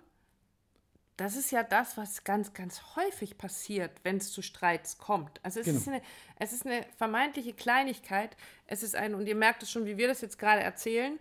das 1.20 1.36
ist 1.36 1.52
ja 1.52 1.64
das, 1.64 1.98
was 1.98 2.24
ganz, 2.24 2.54
ganz 2.54 2.82
häufig 2.96 3.38
passiert, 3.38 3.92
wenn 4.04 4.18
es 4.18 4.32
zu 4.32 4.42
Streits 4.42 4.98
kommt. 4.98 5.42
Also 5.44 5.60
es, 5.60 5.66
genau. 5.66 5.78
ist 5.78 5.88
eine, 5.90 6.02
es 6.38 6.54
ist 6.54 6.66
eine 6.66 6.86
vermeintliche 6.98 7.52
Kleinigkeit. 7.52 8.38
Es 8.68 8.84
ist 8.84 8.96
ein, 8.96 9.14
und 9.14 9.28
ihr 9.28 9.36
merkt 9.36 9.62
es 9.62 9.70
schon, 9.70 9.86
wie 9.86 9.98
wir 9.98 10.08
das 10.08 10.22
jetzt 10.22 10.40
gerade 10.40 10.62
erzählen, 10.62 11.20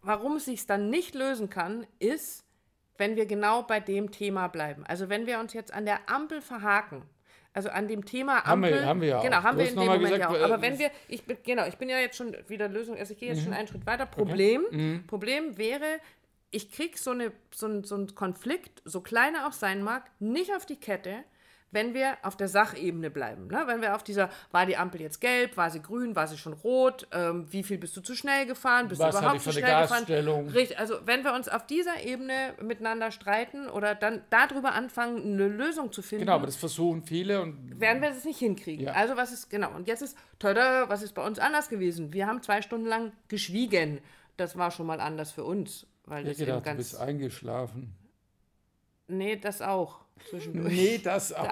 warum 0.00 0.36
es 0.36 0.46
sich 0.46 0.66
dann 0.66 0.88
nicht 0.88 1.14
lösen 1.14 1.50
kann, 1.50 1.86
ist, 1.98 2.44
wenn 2.96 3.14
wir 3.14 3.26
genau 3.26 3.62
bei 3.62 3.78
dem 3.78 4.10
Thema 4.10 4.48
bleiben. 4.48 4.86
Also 4.86 5.10
wenn 5.10 5.26
wir 5.26 5.38
uns 5.38 5.52
jetzt 5.52 5.74
an 5.74 5.84
der 5.84 6.08
Ampel 6.08 6.40
verhaken, 6.40 7.02
also 7.52 7.68
an 7.68 7.88
dem 7.88 8.06
Thema 8.06 8.46
Ampel. 8.46 8.50
Haben 8.50 8.62
wir, 8.62 8.86
haben 8.86 9.00
wir 9.02 9.08
ja 9.08 9.20
Genau, 9.20 9.38
auch. 9.38 9.42
haben 9.42 9.58
wir 9.58 9.68
in 9.68 9.74
dem 9.74 9.84
Moment 9.84 10.02
gesagt, 10.02 10.20
ja 10.20 10.28
auch. 10.30 10.44
Aber 10.44 10.62
wenn 10.62 10.78
wir, 10.78 10.90
ich 11.08 11.24
bin, 11.24 11.36
genau, 11.44 11.66
ich 11.66 11.76
bin 11.76 11.90
ja 11.90 11.98
jetzt 11.98 12.16
schon 12.16 12.34
wieder 12.46 12.68
Lösung, 12.68 12.96
also 12.96 13.12
ich 13.12 13.18
gehe 13.18 13.28
jetzt 13.28 13.40
mhm. 13.40 13.44
schon 13.44 13.52
einen 13.52 13.68
Schritt 13.68 13.84
weiter. 13.84 14.06
Problem, 14.06 14.64
okay. 14.66 14.76
mhm. 14.76 15.06
Problem 15.06 15.58
wäre, 15.58 15.98
ich 16.50 16.70
kriege 16.70 16.96
so, 16.98 17.10
eine, 17.10 17.32
so, 17.54 17.82
so 17.82 17.94
einen 17.94 18.14
Konflikt, 18.14 18.82
so 18.84 19.00
klein 19.00 19.34
er 19.34 19.46
auch 19.46 19.52
sein 19.52 19.82
mag, 19.82 20.10
nicht 20.18 20.54
auf 20.54 20.66
die 20.66 20.76
Kette, 20.76 21.24
wenn 21.70 21.92
wir 21.92 22.16
auf 22.22 22.36
der 22.36 22.48
Sachebene 22.48 23.10
bleiben. 23.10 23.48
Ne? 23.48 23.62
Wenn 23.66 23.82
wir 23.82 23.94
auf 23.94 24.02
dieser, 24.02 24.30
war 24.50 24.64
die 24.64 24.76
Ampel 24.76 25.02
jetzt 25.02 25.20
gelb, 25.20 25.56
war 25.56 25.70
sie 25.70 25.82
grün, 25.82 26.16
war 26.16 26.26
sie 26.26 26.38
schon 26.38 26.54
rot, 26.54 27.06
ähm, 27.12 27.46
wie 27.50 27.62
viel 27.62 27.78
bist 27.78 27.96
du 27.96 28.00
zu 28.00 28.14
schnell 28.14 28.46
gefahren, 28.46 28.88
bist 28.88 29.00
Was 29.00 29.14
du 29.14 29.20
überhaupt 29.20 29.42
zu 29.42 29.52
schnell 29.52 29.82
gefahren? 29.82 30.48
Richtig, 30.48 30.78
also 30.78 30.94
wenn 31.04 31.24
wir 31.24 31.34
uns 31.34 31.48
auf 31.48 31.66
dieser 31.66 32.02
Ebene 32.02 32.54
miteinander 32.62 33.10
streiten 33.10 33.68
oder 33.68 33.94
dann 33.94 34.22
darüber 34.30 34.72
anfangen, 34.72 35.34
eine 35.34 35.48
Lösung 35.48 35.92
zu 35.92 36.00
finden. 36.00 36.24
Genau, 36.24 36.36
aber 36.36 36.46
das 36.46 36.56
versuchen 36.56 37.02
viele 37.02 37.42
und. 37.42 37.78
Werden 37.78 38.00
wir 38.00 38.10
es 38.10 38.24
nicht 38.24 38.38
hinkriegen. 38.38 38.86
Ja. 38.86 38.92
Also 38.92 39.16
was 39.16 39.32
ist, 39.32 39.50
genau, 39.50 39.70
und 39.74 39.86
jetzt 39.86 40.02
ist, 40.02 40.16
tada, 40.38 40.88
was 40.88 41.02
ist 41.02 41.12
bei 41.12 41.24
uns 41.24 41.38
anders 41.38 41.68
gewesen? 41.68 42.12
Wir 42.14 42.26
haben 42.26 42.42
zwei 42.42 42.62
Stunden 42.62 42.86
lang 42.86 43.12
geschwiegen. 43.28 44.00
Das 44.38 44.56
war 44.56 44.70
schon 44.70 44.86
mal 44.86 45.00
anders 45.00 45.32
für 45.32 45.44
uns. 45.44 45.86
Weil 46.08 46.26
ich 46.28 46.38
gedacht, 46.38 46.64
ganz... 46.64 46.76
du 46.76 46.78
bist 46.78 46.96
eingeschlafen. 46.96 47.94
Nee, 49.08 49.36
das 49.36 49.62
auch. 49.62 50.00
Zwischendurch. 50.28 50.72
nee, 50.72 50.98
das 50.98 51.32
auch. 51.34 51.48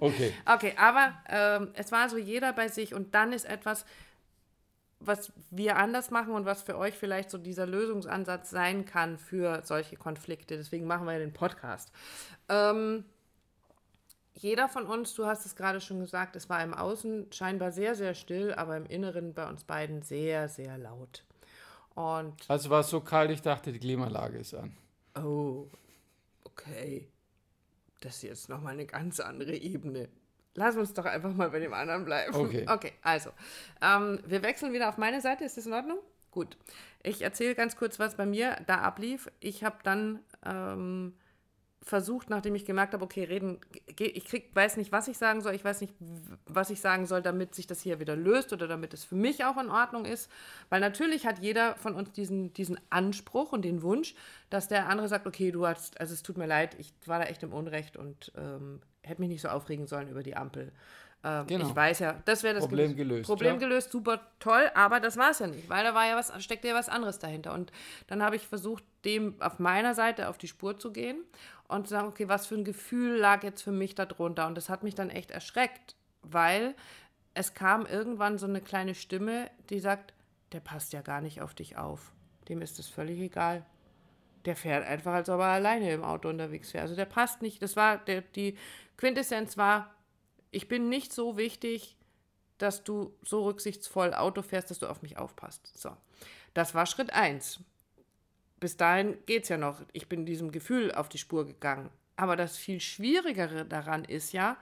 okay. 0.00 0.32
Okay, 0.44 0.74
aber 0.76 1.14
ähm, 1.28 1.70
es 1.74 1.92
war 1.92 2.08
so 2.08 2.18
jeder 2.18 2.52
bei 2.52 2.68
sich 2.68 2.94
und 2.94 3.14
dann 3.14 3.32
ist 3.32 3.44
etwas, 3.44 3.84
was 5.00 5.32
wir 5.50 5.76
anders 5.76 6.10
machen 6.10 6.32
und 6.32 6.46
was 6.46 6.62
für 6.62 6.76
euch 6.76 6.94
vielleicht 6.94 7.30
so 7.30 7.38
dieser 7.38 7.66
Lösungsansatz 7.66 8.50
sein 8.50 8.84
kann 8.84 9.18
für 9.18 9.62
solche 9.64 9.96
Konflikte. 9.96 10.56
Deswegen 10.56 10.86
machen 10.86 11.06
wir 11.06 11.12
ja 11.12 11.18
den 11.18 11.32
Podcast. 11.32 11.92
Ähm, 12.48 13.04
jeder 14.34 14.68
von 14.68 14.86
uns, 14.86 15.14
du 15.14 15.26
hast 15.26 15.46
es 15.46 15.56
gerade 15.56 15.80
schon 15.80 16.00
gesagt, 16.00 16.36
es 16.36 16.48
war 16.48 16.62
im 16.62 16.74
Außen 16.74 17.32
scheinbar 17.32 17.72
sehr, 17.72 17.94
sehr 17.94 18.14
still, 18.14 18.52
aber 18.54 18.76
im 18.76 18.86
Inneren 18.86 19.32
bei 19.32 19.48
uns 19.48 19.64
beiden 19.64 20.02
sehr, 20.02 20.48
sehr 20.48 20.76
laut. 20.76 21.25
Und 21.96 22.34
also 22.48 22.68
war 22.68 22.80
es 22.80 22.90
so 22.90 23.00
kalt, 23.00 23.30
ich 23.30 23.40
dachte, 23.40 23.72
die 23.72 23.78
Klimaanlage 23.78 24.38
ist 24.38 24.54
an. 24.54 24.76
Oh, 25.18 25.66
okay. 26.44 27.08
Das 28.00 28.16
ist 28.16 28.22
jetzt 28.22 28.48
nochmal 28.50 28.74
eine 28.74 28.84
ganz 28.84 29.18
andere 29.18 29.56
Ebene. 29.56 30.10
Lass 30.54 30.76
uns 30.76 30.92
doch 30.92 31.06
einfach 31.06 31.32
mal 31.34 31.50
bei 31.50 31.58
dem 31.58 31.72
anderen 31.72 32.04
bleiben. 32.04 32.34
Okay. 32.34 32.66
Okay, 32.70 32.92
also. 33.02 33.30
Ähm, 33.80 34.20
wir 34.26 34.42
wechseln 34.42 34.74
wieder 34.74 34.90
auf 34.90 34.98
meine 34.98 35.22
Seite. 35.22 35.44
Ist 35.44 35.56
das 35.56 35.66
in 35.66 35.72
Ordnung? 35.72 35.98
Gut. 36.30 36.58
Ich 37.02 37.22
erzähle 37.22 37.54
ganz 37.54 37.76
kurz, 37.76 37.98
was 37.98 38.14
bei 38.14 38.26
mir 38.26 38.58
da 38.66 38.82
ablief. 38.82 39.30
Ich 39.40 39.64
habe 39.64 39.76
dann 39.82 40.20
ähm, 40.44 41.14
versucht, 41.86 42.30
nachdem 42.30 42.56
ich 42.56 42.64
gemerkt 42.64 42.94
habe, 42.94 43.04
okay, 43.04 43.22
reden, 43.22 43.60
ich 43.96 44.24
krieg, 44.24 44.50
weiß 44.54 44.76
nicht, 44.76 44.90
was 44.90 45.06
ich 45.06 45.16
sagen 45.16 45.40
soll, 45.40 45.54
ich 45.54 45.64
weiß 45.64 45.80
nicht, 45.80 45.94
was 46.44 46.70
ich 46.70 46.80
sagen 46.80 47.06
soll, 47.06 47.22
damit 47.22 47.54
sich 47.54 47.68
das 47.68 47.80
hier 47.80 48.00
wieder 48.00 48.16
löst 48.16 48.52
oder 48.52 48.66
damit 48.66 48.92
es 48.92 49.04
für 49.04 49.14
mich 49.14 49.44
auch 49.44 49.56
in 49.56 49.70
Ordnung 49.70 50.04
ist. 50.04 50.28
Weil 50.68 50.80
natürlich 50.80 51.26
hat 51.26 51.38
jeder 51.38 51.76
von 51.76 51.94
uns 51.94 52.10
diesen, 52.10 52.52
diesen 52.52 52.76
Anspruch 52.90 53.52
und 53.52 53.64
den 53.64 53.82
Wunsch, 53.82 54.16
dass 54.50 54.66
der 54.66 54.88
andere 54.88 55.06
sagt, 55.06 55.28
okay, 55.28 55.52
du 55.52 55.64
hast, 55.64 56.00
also 56.00 56.12
es 56.12 56.24
tut 56.24 56.36
mir 56.36 56.46
leid, 56.46 56.74
ich 56.80 56.92
war 57.06 57.20
da 57.20 57.26
echt 57.26 57.44
im 57.44 57.52
Unrecht 57.52 57.96
und 57.96 58.32
ähm, 58.36 58.80
hätte 59.04 59.20
mich 59.20 59.30
nicht 59.30 59.42
so 59.42 59.48
aufregen 59.48 59.86
sollen 59.86 60.08
über 60.08 60.24
die 60.24 60.36
Ampel. 60.36 60.72
Ähm, 61.26 61.46
genau. 61.48 61.66
Ich 61.66 61.74
weiß 61.74 61.98
ja, 61.98 62.22
das 62.24 62.44
wäre 62.44 62.54
das 62.54 62.62
Problem 62.62 62.94
gelöst. 62.94 62.98
gelöst 62.98 63.26
Problem 63.26 63.54
ja. 63.54 63.58
gelöst, 63.58 63.90
super 63.90 64.20
toll, 64.38 64.70
aber 64.74 65.00
das 65.00 65.16
war 65.16 65.30
es 65.32 65.40
ja 65.40 65.48
nicht, 65.48 65.68
weil 65.68 65.82
da 65.82 65.92
war 65.92 66.06
ja 66.06 66.14
was, 66.14 66.32
steckte 66.42 66.68
ja 66.68 66.74
was 66.74 66.88
anderes 66.88 67.18
dahinter. 67.18 67.52
Und 67.52 67.72
dann 68.06 68.22
habe 68.22 68.36
ich 68.36 68.46
versucht, 68.46 68.84
dem 69.04 69.34
auf 69.40 69.58
meiner 69.58 69.94
Seite 69.94 70.28
auf 70.28 70.38
die 70.38 70.46
Spur 70.46 70.78
zu 70.78 70.92
gehen 70.92 71.18
und 71.66 71.88
zu 71.88 71.94
sagen, 71.94 72.06
okay, 72.06 72.28
was 72.28 72.46
für 72.46 72.54
ein 72.54 72.62
Gefühl 72.62 73.16
lag 73.16 73.42
jetzt 73.42 73.62
für 73.62 73.72
mich 73.72 73.96
darunter? 73.96 74.46
Und 74.46 74.54
das 74.54 74.68
hat 74.68 74.84
mich 74.84 74.94
dann 74.94 75.10
echt 75.10 75.32
erschreckt, 75.32 75.96
weil 76.22 76.76
es 77.34 77.54
kam 77.54 77.86
irgendwann 77.86 78.38
so 78.38 78.46
eine 78.46 78.60
kleine 78.60 78.94
Stimme, 78.94 79.50
die 79.68 79.80
sagt, 79.80 80.14
der 80.52 80.60
passt 80.60 80.92
ja 80.92 81.02
gar 81.02 81.20
nicht 81.20 81.42
auf 81.42 81.54
dich 81.54 81.76
auf. 81.76 82.12
Dem 82.48 82.62
ist 82.62 82.78
es 82.78 82.86
völlig 82.86 83.18
egal. 83.18 83.66
Der 84.44 84.54
fährt 84.54 84.86
einfach, 84.86 85.12
als 85.12 85.28
ob 85.28 85.40
er 85.40 85.46
alleine 85.46 85.90
im 85.90 86.04
Auto 86.04 86.28
unterwegs 86.28 86.72
wäre. 86.72 86.82
Also 86.82 86.94
der 86.94 87.04
passt 87.04 87.42
nicht. 87.42 87.60
Das 87.62 87.74
war, 87.74 87.98
der, 87.98 88.20
die 88.20 88.56
Quintessenz 88.96 89.56
war, 89.56 89.95
ich 90.56 90.68
bin 90.68 90.88
nicht 90.88 91.12
so 91.12 91.36
wichtig, 91.36 91.96
dass 92.56 92.82
du 92.82 93.14
so 93.22 93.44
rücksichtsvoll 93.44 94.14
Auto 94.14 94.40
fährst, 94.40 94.70
dass 94.70 94.78
du 94.78 94.86
auf 94.86 95.02
mich 95.02 95.18
aufpasst. 95.18 95.70
So, 95.78 95.94
das 96.54 96.74
war 96.74 96.86
Schritt 96.86 97.12
1. 97.12 97.60
Bis 98.58 98.78
dahin 98.78 99.18
geht 99.26 99.42
es 99.42 99.50
ja 99.50 99.58
noch. 99.58 99.82
Ich 99.92 100.08
bin 100.08 100.24
diesem 100.24 100.50
Gefühl 100.50 100.92
auf 100.92 101.10
die 101.10 101.18
Spur 101.18 101.46
gegangen. 101.46 101.90
Aber 102.16 102.36
das 102.36 102.56
viel 102.56 102.80
Schwierigere 102.80 103.66
daran 103.66 104.06
ist 104.06 104.32
ja, 104.32 104.56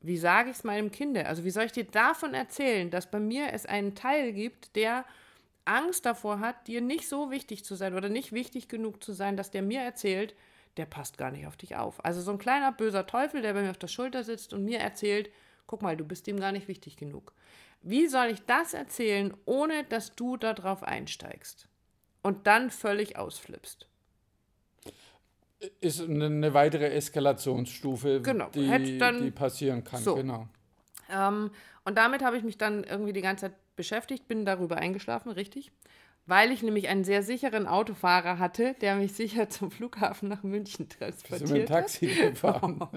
wie 0.00 0.16
sage 0.16 0.50
ich 0.50 0.58
es 0.58 0.62
meinem 0.64 0.92
Kind? 0.92 1.18
Also 1.18 1.42
wie 1.42 1.50
soll 1.50 1.64
ich 1.64 1.72
dir 1.72 1.82
davon 1.86 2.32
erzählen, 2.32 2.88
dass 2.88 3.10
bei 3.10 3.18
mir 3.18 3.52
es 3.52 3.66
einen 3.66 3.96
Teil 3.96 4.32
gibt, 4.32 4.76
der 4.76 5.04
Angst 5.64 6.06
davor 6.06 6.38
hat, 6.38 6.68
dir 6.68 6.80
nicht 6.80 7.08
so 7.08 7.32
wichtig 7.32 7.64
zu 7.64 7.74
sein 7.74 7.94
oder 7.94 8.08
nicht 8.08 8.30
wichtig 8.30 8.68
genug 8.68 9.02
zu 9.02 9.12
sein, 9.12 9.36
dass 9.36 9.50
der 9.50 9.62
mir 9.62 9.80
erzählt, 9.80 10.36
der 10.76 10.86
passt 10.86 11.18
gar 11.18 11.30
nicht 11.30 11.46
auf 11.46 11.56
dich 11.56 11.76
auf. 11.76 12.04
Also 12.04 12.20
so 12.20 12.30
ein 12.30 12.38
kleiner 12.38 12.72
böser 12.72 13.06
Teufel, 13.06 13.42
der 13.42 13.54
bei 13.54 13.62
mir 13.62 13.70
auf 13.70 13.78
der 13.78 13.88
Schulter 13.88 14.24
sitzt 14.24 14.52
und 14.52 14.64
mir 14.64 14.78
erzählt, 14.78 15.30
guck 15.66 15.82
mal, 15.82 15.96
du 15.96 16.04
bist 16.04 16.28
ihm 16.28 16.38
gar 16.38 16.52
nicht 16.52 16.68
wichtig 16.68 16.96
genug. 16.96 17.32
Wie 17.82 18.06
soll 18.08 18.26
ich 18.26 18.44
das 18.46 18.74
erzählen, 18.74 19.34
ohne 19.44 19.84
dass 19.84 20.14
du 20.14 20.36
darauf 20.36 20.82
einsteigst 20.82 21.68
und 22.22 22.46
dann 22.46 22.70
völlig 22.70 23.16
ausflippst? 23.16 23.88
Ist 25.80 26.02
eine 26.02 26.52
weitere 26.52 26.90
Eskalationsstufe, 26.90 28.20
genau. 28.20 28.50
die, 28.50 28.98
dann, 28.98 29.22
die 29.22 29.30
passieren 29.30 29.84
kann. 29.84 30.02
So. 30.02 30.16
Genau. 30.16 30.48
Ähm, 31.10 31.50
und 31.84 31.96
damit 31.96 32.22
habe 32.22 32.36
ich 32.36 32.42
mich 32.42 32.58
dann 32.58 32.84
irgendwie 32.84 33.12
die 33.12 33.22
ganze 33.22 33.46
Zeit 33.46 33.54
beschäftigt, 33.76 34.28
bin 34.28 34.44
darüber 34.44 34.76
eingeschlafen, 34.76 35.30
richtig? 35.30 35.72
Weil 36.26 36.50
ich 36.50 36.62
nämlich 36.62 36.88
einen 36.88 37.04
sehr 37.04 37.22
sicheren 37.22 37.66
Autofahrer 37.66 38.38
hatte, 38.38 38.74
der 38.80 38.96
mich 38.96 39.12
sicher 39.12 39.48
zum 39.48 39.70
Flughafen 39.70 40.28
nach 40.28 40.42
München 40.42 40.88
transportiert 40.88 41.40
Bist 41.40 41.50
du 41.50 41.54
mit 41.54 41.68
dem 41.68 41.72
Taxi 41.72 42.06
gefahren? 42.06 42.80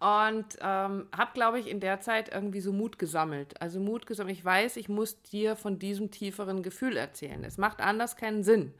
und 0.00 0.46
ähm, 0.60 1.06
habe, 1.16 1.30
glaube 1.34 1.60
ich, 1.60 1.68
in 1.68 1.80
der 1.80 2.00
Zeit 2.00 2.32
irgendwie 2.32 2.60
so 2.60 2.72
Mut 2.72 2.98
gesammelt. 2.98 3.60
Also 3.60 3.80
Mut 3.80 4.06
gesammelt. 4.06 4.36
Ich 4.36 4.44
weiß, 4.44 4.76
ich 4.76 4.88
muss 4.88 5.20
dir 5.22 5.56
von 5.56 5.78
diesem 5.78 6.10
tieferen 6.10 6.62
Gefühl 6.62 6.96
erzählen. 6.96 7.44
Es 7.44 7.58
macht 7.58 7.80
anders 7.80 8.16
keinen 8.16 8.42
Sinn. 8.42 8.72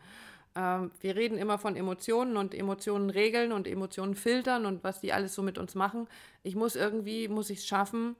Ähm, 0.56 0.90
wir 1.00 1.14
reden 1.14 1.36
immer 1.36 1.58
von 1.58 1.76
Emotionen 1.76 2.38
und 2.38 2.54
Emotionen 2.54 3.10
regeln 3.10 3.52
und 3.52 3.68
Emotionen 3.68 4.14
filtern 4.14 4.64
und 4.64 4.82
was 4.82 5.00
die 5.00 5.12
alles 5.12 5.34
so 5.34 5.42
mit 5.42 5.58
uns 5.58 5.74
machen. 5.74 6.08
Ich 6.42 6.56
muss 6.56 6.74
irgendwie, 6.74 7.28
muss 7.28 7.50
ich 7.50 7.58
es 7.58 7.66
schaffen, 7.66 8.16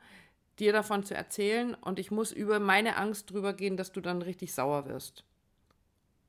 dir 0.58 0.72
davon 0.72 1.04
zu 1.04 1.14
erzählen 1.14 1.74
und 1.74 1.98
ich 1.98 2.10
muss 2.10 2.32
über 2.32 2.60
meine 2.60 2.96
Angst 2.96 3.30
drüber 3.30 3.52
gehen, 3.52 3.76
dass 3.76 3.92
du 3.92 4.00
dann 4.00 4.22
richtig 4.22 4.54
sauer 4.54 4.86
wirst. 4.86 5.24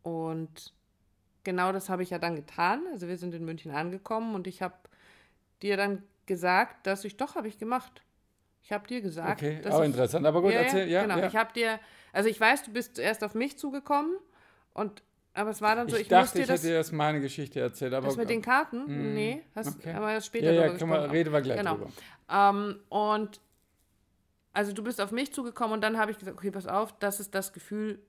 Und 0.03 0.73
genau 1.43 1.71
das 1.71 1.89
habe 1.89 2.03
ich 2.03 2.09
ja 2.09 2.19
dann 2.19 2.35
getan. 2.35 2.83
Also 2.91 3.07
wir 3.07 3.17
sind 3.17 3.33
in 3.33 3.45
München 3.45 3.71
angekommen 3.71 4.35
und 4.35 4.47
ich 4.47 4.61
habe 4.61 4.75
dir 5.61 5.77
dann 5.77 6.03
gesagt, 6.25 6.85
dass 6.87 7.05
ich 7.05 7.17
doch 7.17 7.35
habe 7.35 7.47
ich 7.47 7.57
gemacht. 7.57 8.01
Ich 8.61 8.73
habe 8.73 8.85
dir 8.85 9.01
gesagt. 9.01 9.41
Okay, 9.41 9.61
auch 9.69 9.79
ich, 9.79 9.85
interessant. 9.85 10.25
Aber 10.25 10.41
gut, 10.41 10.51
ja, 10.51 10.59
erzähl. 10.59 10.89
Ja, 10.89 11.03
genau. 11.03 11.19
Ja. 11.19 11.27
Ich 11.27 11.35
habe 11.37 11.53
dir, 11.53 11.79
also 12.11 12.27
ich 12.27 12.39
weiß, 12.39 12.63
du 12.63 12.71
bist 12.71 12.97
zuerst 12.97 13.23
auf 13.23 13.33
mich 13.33 13.57
zugekommen 13.57 14.17
und 14.73 15.03
aber 15.33 15.51
es 15.51 15.61
war 15.61 15.75
dann 15.75 15.87
so, 15.87 15.95
ich, 15.95 16.03
ich 16.03 16.07
dachte, 16.07 16.39
musste 16.39 16.41
ich 16.41 16.49
hätte 16.49 16.67
dir 16.67 16.75
erst 16.75 16.91
meine 16.91 17.21
Geschichte 17.21 17.59
erzählt. 17.59 17.93
Aber, 17.93 18.07
das 18.07 18.17
mit 18.17 18.29
den 18.29 18.41
Karten? 18.41 18.85
Mm, 18.87 19.13
nee, 19.13 19.43
hast, 19.55 19.77
okay. 19.77 19.93
aber 19.93 20.19
später 20.19 20.51
ja, 20.51 20.65
ja, 20.65 20.73
drüber 20.73 21.03
wir, 21.03 21.11
reden 21.11 21.31
wir 21.31 21.41
gleich 21.41 21.59
genau. 21.59 21.75
drüber. 21.75 21.91
Ähm, 22.29 22.79
und 22.89 23.39
also 24.57 24.73
du 24.73 24.83
bist 24.83 24.99
auf 24.99 25.11
mich 25.11 25.31
zugekommen 25.31 25.75
und 25.75 25.81
dann 25.81 25.99
habe 25.99 26.09
ich 26.09 26.17
gesagt, 26.17 26.35
okay, 26.35 26.49
pass 26.49 26.65
auf, 26.65 26.91
das 26.97 27.19
ist 27.19 27.35
das 27.35 27.53
Gefühl, 27.53 27.99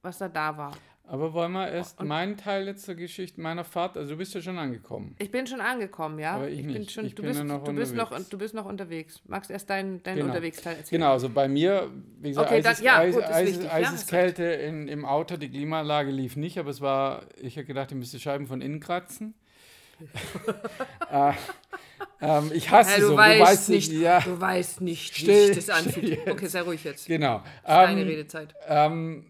was 0.00 0.16
da 0.16 0.28
da 0.28 0.56
war. 0.56 0.72
Aber 1.06 1.34
wollen 1.34 1.52
wir 1.52 1.70
erst 1.70 2.00
und 2.00 2.08
meinen 2.08 2.38
Teil 2.38 2.66
jetzt 2.66 2.88
der 2.88 2.94
Geschichte 2.94 3.38
meiner 3.38 3.64
Fahrt? 3.64 3.98
Also 3.98 4.12
du 4.12 4.16
bist 4.16 4.32
ja 4.32 4.40
schon 4.40 4.56
angekommen. 4.56 5.14
Ich 5.18 5.30
bin 5.30 5.46
schon 5.46 5.60
angekommen, 5.60 6.18
ja. 6.18 6.36
Aber 6.36 6.48
ich, 6.48 6.60
ich 6.60 6.64
nicht. 6.64 6.74
Bin 6.74 6.88
schon, 6.88 7.04
ich 7.04 7.14
du 7.14 7.20
bin 7.20 7.32
bist, 7.32 7.40
ja 7.40 7.44
noch 7.44 7.62
du 7.62 7.74
bist 7.74 7.92
unterwegs. 7.92 8.10
noch, 8.18 8.28
du 8.30 8.38
bist 8.38 8.54
noch 8.54 8.64
unterwegs. 8.64 9.20
Magst 9.26 9.50
erst 9.50 9.68
deinen 9.68 10.02
dein 10.02 10.16
genau. 10.16 10.28
Unterwegsteil 10.28 10.76
erzählen? 10.76 11.02
Genau, 11.02 11.12
also 11.12 11.28
bei 11.28 11.46
mir, 11.46 11.90
wie 12.20 12.30
gesagt, 12.30 12.50
okay, 12.50 12.66
Eises, 12.66 12.82
ja, 12.82 12.96
Eis, 13.00 13.14
gut, 13.14 13.24
Eis, 13.24 13.46
wichtig, 13.48 13.70
Eiseskälte 13.70 14.44
ja, 14.44 14.68
in, 14.68 14.88
im 14.88 15.04
Auto, 15.04 15.36
die 15.36 15.50
Klimaanlage 15.50 16.10
lief 16.10 16.36
nicht, 16.36 16.58
aber 16.58 16.70
es 16.70 16.80
war, 16.80 17.26
ich 17.36 17.58
habe 17.58 17.66
gedacht, 17.66 17.92
ich 17.92 17.98
müsste 17.98 18.18
Scheiben 18.18 18.46
von 18.46 18.62
innen 18.62 18.80
kratzen. 18.80 19.34
äh, 21.12 21.32
ähm, 22.20 22.50
ich 22.54 22.70
hasse 22.70 22.92
ja, 22.92 22.98
du 23.00 23.06
so. 23.08 23.16
Weißt 23.16 23.38
du 23.38 23.44
weißt 23.44 23.68
nicht, 23.70 23.92
ja. 23.92 24.20
du 24.20 24.40
weißt 24.40 24.80
nicht, 24.80 25.16
Still, 25.16 25.50
wie 25.50 25.54
sich 25.54 25.66
das 25.66 25.70
anfühlt. 25.84 26.18
Okay, 26.28 26.46
sei 26.46 26.60
ruhig 26.62 26.82
jetzt. 26.84 27.06
Genau. 27.06 27.42
Deine 27.64 28.00
ähm, 28.02 28.08
Redezeit. 28.08 28.54
Ähm, 28.66 29.26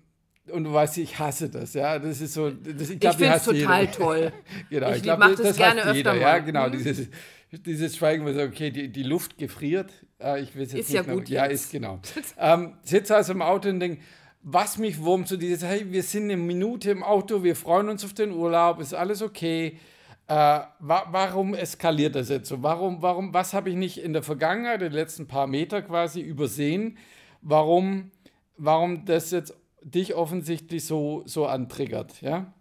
und 0.51 0.65
du 0.65 0.73
weißt, 0.73 0.99
ich 0.99 1.19
hasse 1.19 1.49
das, 1.49 1.75
ja. 1.75 1.99
Das 1.99 2.21
ist 2.21 2.35
so. 2.35 2.51
Das, 2.51 2.91
ich 2.91 3.03
ich 3.03 3.11
finde 3.17 3.35
es 3.35 3.45
total 3.45 3.81
jeder. 3.81 3.93
toll. 3.93 4.33
genau, 4.71 4.91
ich 4.91 4.99
ich 4.99 5.07
mache 5.07 5.31
das, 5.37 5.41
das 5.41 5.57
gerne 5.57 5.81
öfter 5.83 5.95
jeder, 5.95 6.13
mal. 6.13 6.21
Ja, 6.21 6.39
genau. 6.39 6.67
Hm? 6.67 6.73
Dieses, 6.73 7.09
dieses 7.51 7.97
Schweigen, 7.97 8.25
wo 8.27 8.33
so, 8.33 8.43
okay, 8.43 8.71
die, 8.71 8.89
die 8.89 9.03
Luft 9.03 9.39
gefriert. 9.39 9.91
Äh, 10.21 10.43
ich 10.43 10.55
will 10.55 10.63
jetzt 10.63 10.75
Ist 10.75 10.89
nicht 10.89 10.93
ja 10.93 11.03
mehr, 11.03 11.15
gut 11.15 11.29
Ja, 11.29 11.45
jetzt. 11.47 11.65
ist 11.65 11.73
genau. 11.73 12.01
ähm, 12.39 12.75
sitze 12.83 13.17
also 13.17 13.33
im 13.33 13.43
Auto 13.43 13.69
und 13.69 13.81
denke, 13.81 14.03
was 14.43 14.77
mich 14.77 15.01
wurmt, 15.01 15.27
so 15.29 15.39
dieses, 15.39 15.65
hey, 15.65 15.91
wir 15.91 16.03
sind 16.03 16.25
eine 16.25 16.37
Minute 16.37 16.91
im 16.91 17.03
Auto, 17.03 17.43
wir 17.43 17.57
freuen 17.57 17.89
uns 17.89 18.05
auf 18.05 18.13
den 18.13 18.31
Urlaub, 18.31 18.79
ist 18.81 18.93
alles 18.93 19.23
okay. 19.23 19.79
Äh, 20.27 20.33
wa 20.79 21.07
warum 21.11 21.55
eskaliert 21.55 22.15
das 22.15 22.31
jetzt 22.31 22.49
so? 22.49 22.63
Warum, 22.63 23.03
warum, 23.03 23.35
was 23.35 23.53
habe 23.53 23.71
ich 23.71 23.77
nicht 23.77 23.99
in 23.99 24.13
der 24.15 24.23
Vergangenheit, 24.23 24.81
in 24.81 24.89
den 24.89 24.93
letzten 24.95 25.27
paar 25.27 25.47
Meter 25.47 25.83
quasi 25.83 26.21
übersehen? 26.21 26.97
Warum, 27.43 28.11
warum 28.57 29.05
das 29.05 29.31
jetzt 29.31 29.55
dich 29.83 30.15
offensichtlich 30.15 30.87
so, 30.87 31.23
so 31.27 31.47
antriggert, 31.47 32.23
ja? 32.23 32.55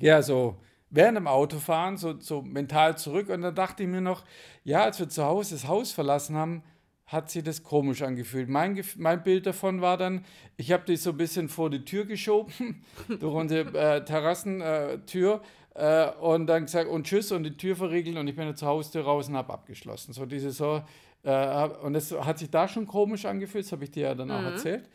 Ja, 0.00 0.22
so 0.22 0.56
während 0.90 1.16
dem 1.18 1.26
Autofahren, 1.26 1.96
so, 1.98 2.18
so 2.20 2.42
mental 2.42 2.96
zurück 2.96 3.28
und 3.28 3.42
dann 3.42 3.54
dachte 3.54 3.82
ich 3.82 3.88
mir 3.88 4.00
noch, 4.00 4.24
ja, 4.64 4.82
als 4.82 4.98
wir 4.98 5.08
zu 5.08 5.24
Hause 5.24 5.54
das 5.54 5.68
Haus 5.68 5.92
verlassen 5.92 6.36
haben, 6.36 6.62
hat 7.06 7.30
sich 7.30 7.44
das 7.44 7.62
komisch 7.62 8.02
angefühlt. 8.02 8.48
Mein, 8.48 8.82
mein 8.96 9.22
Bild 9.22 9.46
davon 9.46 9.80
war 9.80 9.96
dann, 9.96 10.24
ich 10.56 10.72
habe 10.72 10.84
dich 10.84 11.02
so 11.02 11.10
ein 11.10 11.16
bisschen 11.16 11.48
vor 11.48 11.70
die 11.70 11.84
Tür 11.84 12.04
geschoben, 12.04 12.82
durch 13.08 13.34
unsere 13.34 13.78
äh, 13.78 14.04
Terrassentür 14.04 15.42
äh, 15.76 16.10
und 16.20 16.46
dann 16.46 16.64
gesagt, 16.64 16.88
und 16.88 17.06
tschüss 17.06 17.32
und 17.32 17.44
die 17.44 17.56
Tür 17.56 17.76
verriegelt 17.76 18.16
und 18.16 18.26
ich 18.28 18.36
bin 18.36 18.54
zur 18.56 18.68
Haustür 18.68 19.04
raus 19.04 19.28
und 19.28 19.36
habe 19.36 19.52
abgeschlossen. 19.52 20.12
So 20.12 20.24
diese 20.26 20.50
so, 20.50 20.82
äh, 21.22 21.68
und 21.82 21.92
das 21.92 22.12
hat 22.12 22.38
sich 22.38 22.50
da 22.50 22.66
schon 22.66 22.86
komisch 22.86 23.24
angefühlt, 23.24 23.64
das 23.64 23.72
habe 23.72 23.84
ich 23.84 23.90
dir 23.90 24.04
ja 24.08 24.14
dann 24.14 24.30
auch 24.30 24.40
Mhm. 24.40 24.46
erzählt. 24.46 24.88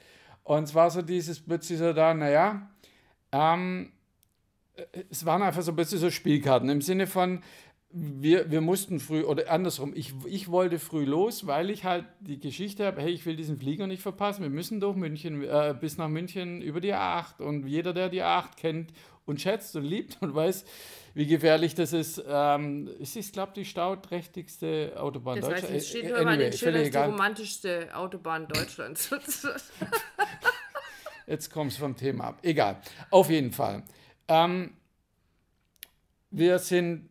Und 0.44 0.64
es 0.64 0.74
war 0.74 0.90
so 0.90 1.02
dieses 1.02 1.40
plötzlich 1.40 1.78
so 1.78 1.94
da, 1.94 2.14
naja, 2.14 2.68
ähm, 3.32 3.92
es 5.10 5.26
waren 5.26 5.44
einfach 5.44 5.62
so 5.62 5.72
ein 5.72 5.76
bisschen 5.76 6.00
so 6.00 6.10
Spielkarten 6.10 6.70
im 6.70 6.82
Sinne 6.82 7.06
von, 7.06 7.44
wir, 7.94 8.50
wir 8.52 8.62
mussten 8.62 9.00
früh, 9.00 9.24
oder 9.24 9.50
andersrum, 9.52 9.94
ich, 9.96 10.14
ich 10.26 10.50
wollte 10.50 10.80
früh 10.80 11.04
los, 11.06 11.46
weil 11.48 11.70
ich 11.70 11.84
halt 11.84 12.06
die 12.22 12.40
Geschichte 12.40 12.86
habe, 12.86 13.02
hey, 13.02 13.12
ich 13.12 13.26
will 13.26 13.36
diesen 13.36 13.58
Flieger 13.58 13.88
nicht 13.88 14.02
verpassen, 14.02 14.44
wir 14.44 14.50
müssen 14.50 14.80
durch 14.80 14.96
München, 14.96 15.44
äh, 15.44 15.76
bis 15.80 15.98
nach 15.98 16.08
München 16.08 16.62
über 16.62 16.80
die 16.80 16.94
A8 16.94 17.42
und 17.42 17.68
jeder, 17.68 17.94
der 17.94 18.10
die 18.10 18.22
A8 18.22 18.56
kennt 18.56 18.94
und 19.26 19.42
schätzt 19.42 19.76
und 19.76 19.84
liebt 19.84 20.18
und 20.22 20.34
weiß, 20.34 20.64
wie 21.14 21.28
gefährlich 21.28 21.76
das 21.76 21.92
ist, 21.92 22.24
ähm, 22.26 22.90
es 23.02 23.18
ist, 23.18 23.34
glaube 23.34 23.50
ich, 23.50 23.54
die 23.56 23.66
stauträchtigste 23.66 24.94
Autobahn 24.98 25.42
Das 25.42 25.50
heißt, 25.50 25.64
Deutschlands. 25.64 25.84
es 25.84 25.90
steht 25.90 26.04
Äh, 26.06 26.10
nur 26.10 26.24
mal 26.24 26.38
den 26.38 26.46
anyway, 26.48 26.58
Schildern, 26.58 26.92
die 26.92 26.98
romantischste 27.12 27.90
Autobahn 27.96 28.48
Deutschlands. 28.48 29.10
Jetzt 31.28 31.52
kommst 31.52 31.78
du 31.78 31.82
vom 31.82 31.96
Thema 31.96 32.26
ab. 32.26 32.40
Egal. 32.42 32.78
Auf 33.10 33.30
jeden 33.30 33.52
Fall. 33.52 33.84
Ähm, 34.28 34.74
wir 36.30 36.60
sind 36.60 37.10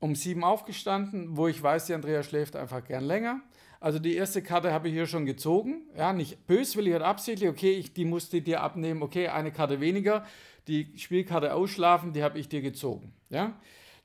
um 0.00 0.14
sieben 0.14 0.44
aufgestanden, 0.44 1.36
wo 1.36 1.48
ich 1.48 1.62
weiß, 1.62 1.86
die 1.86 1.94
Andrea 1.94 2.22
schläft 2.22 2.56
einfach 2.56 2.84
gern 2.84 3.04
länger. 3.04 3.40
Also 3.80 3.98
die 3.98 4.14
erste 4.14 4.42
Karte 4.42 4.72
habe 4.72 4.88
ich 4.88 4.94
hier 4.94 5.06
schon 5.06 5.26
gezogen. 5.26 5.82
Ja, 5.96 6.12
nicht 6.12 6.46
böswillig 6.46 6.94
oder 6.94 7.06
absichtlich. 7.06 7.48
Okay, 7.48 7.72
ich, 7.72 7.92
die 7.92 8.04
musste 8.04 8.40
dir 8.40 8.62
abnehmen. 8.62 9.02
Okay, 9.02 9.28
eine 9.28 9.52
Karte 9.52 9.80
weniger. 9.80 10.24
Die 10.66 10.98
Spielkarte 10.98 11.54
ausschlafen, 11.54 12.12
die 12.12 12.22
habe 12.22 12.38
ich 12.38 12.48
dir 12.48 12.62
gezogen. 12.62 13.12
Ja. 13.30 13.54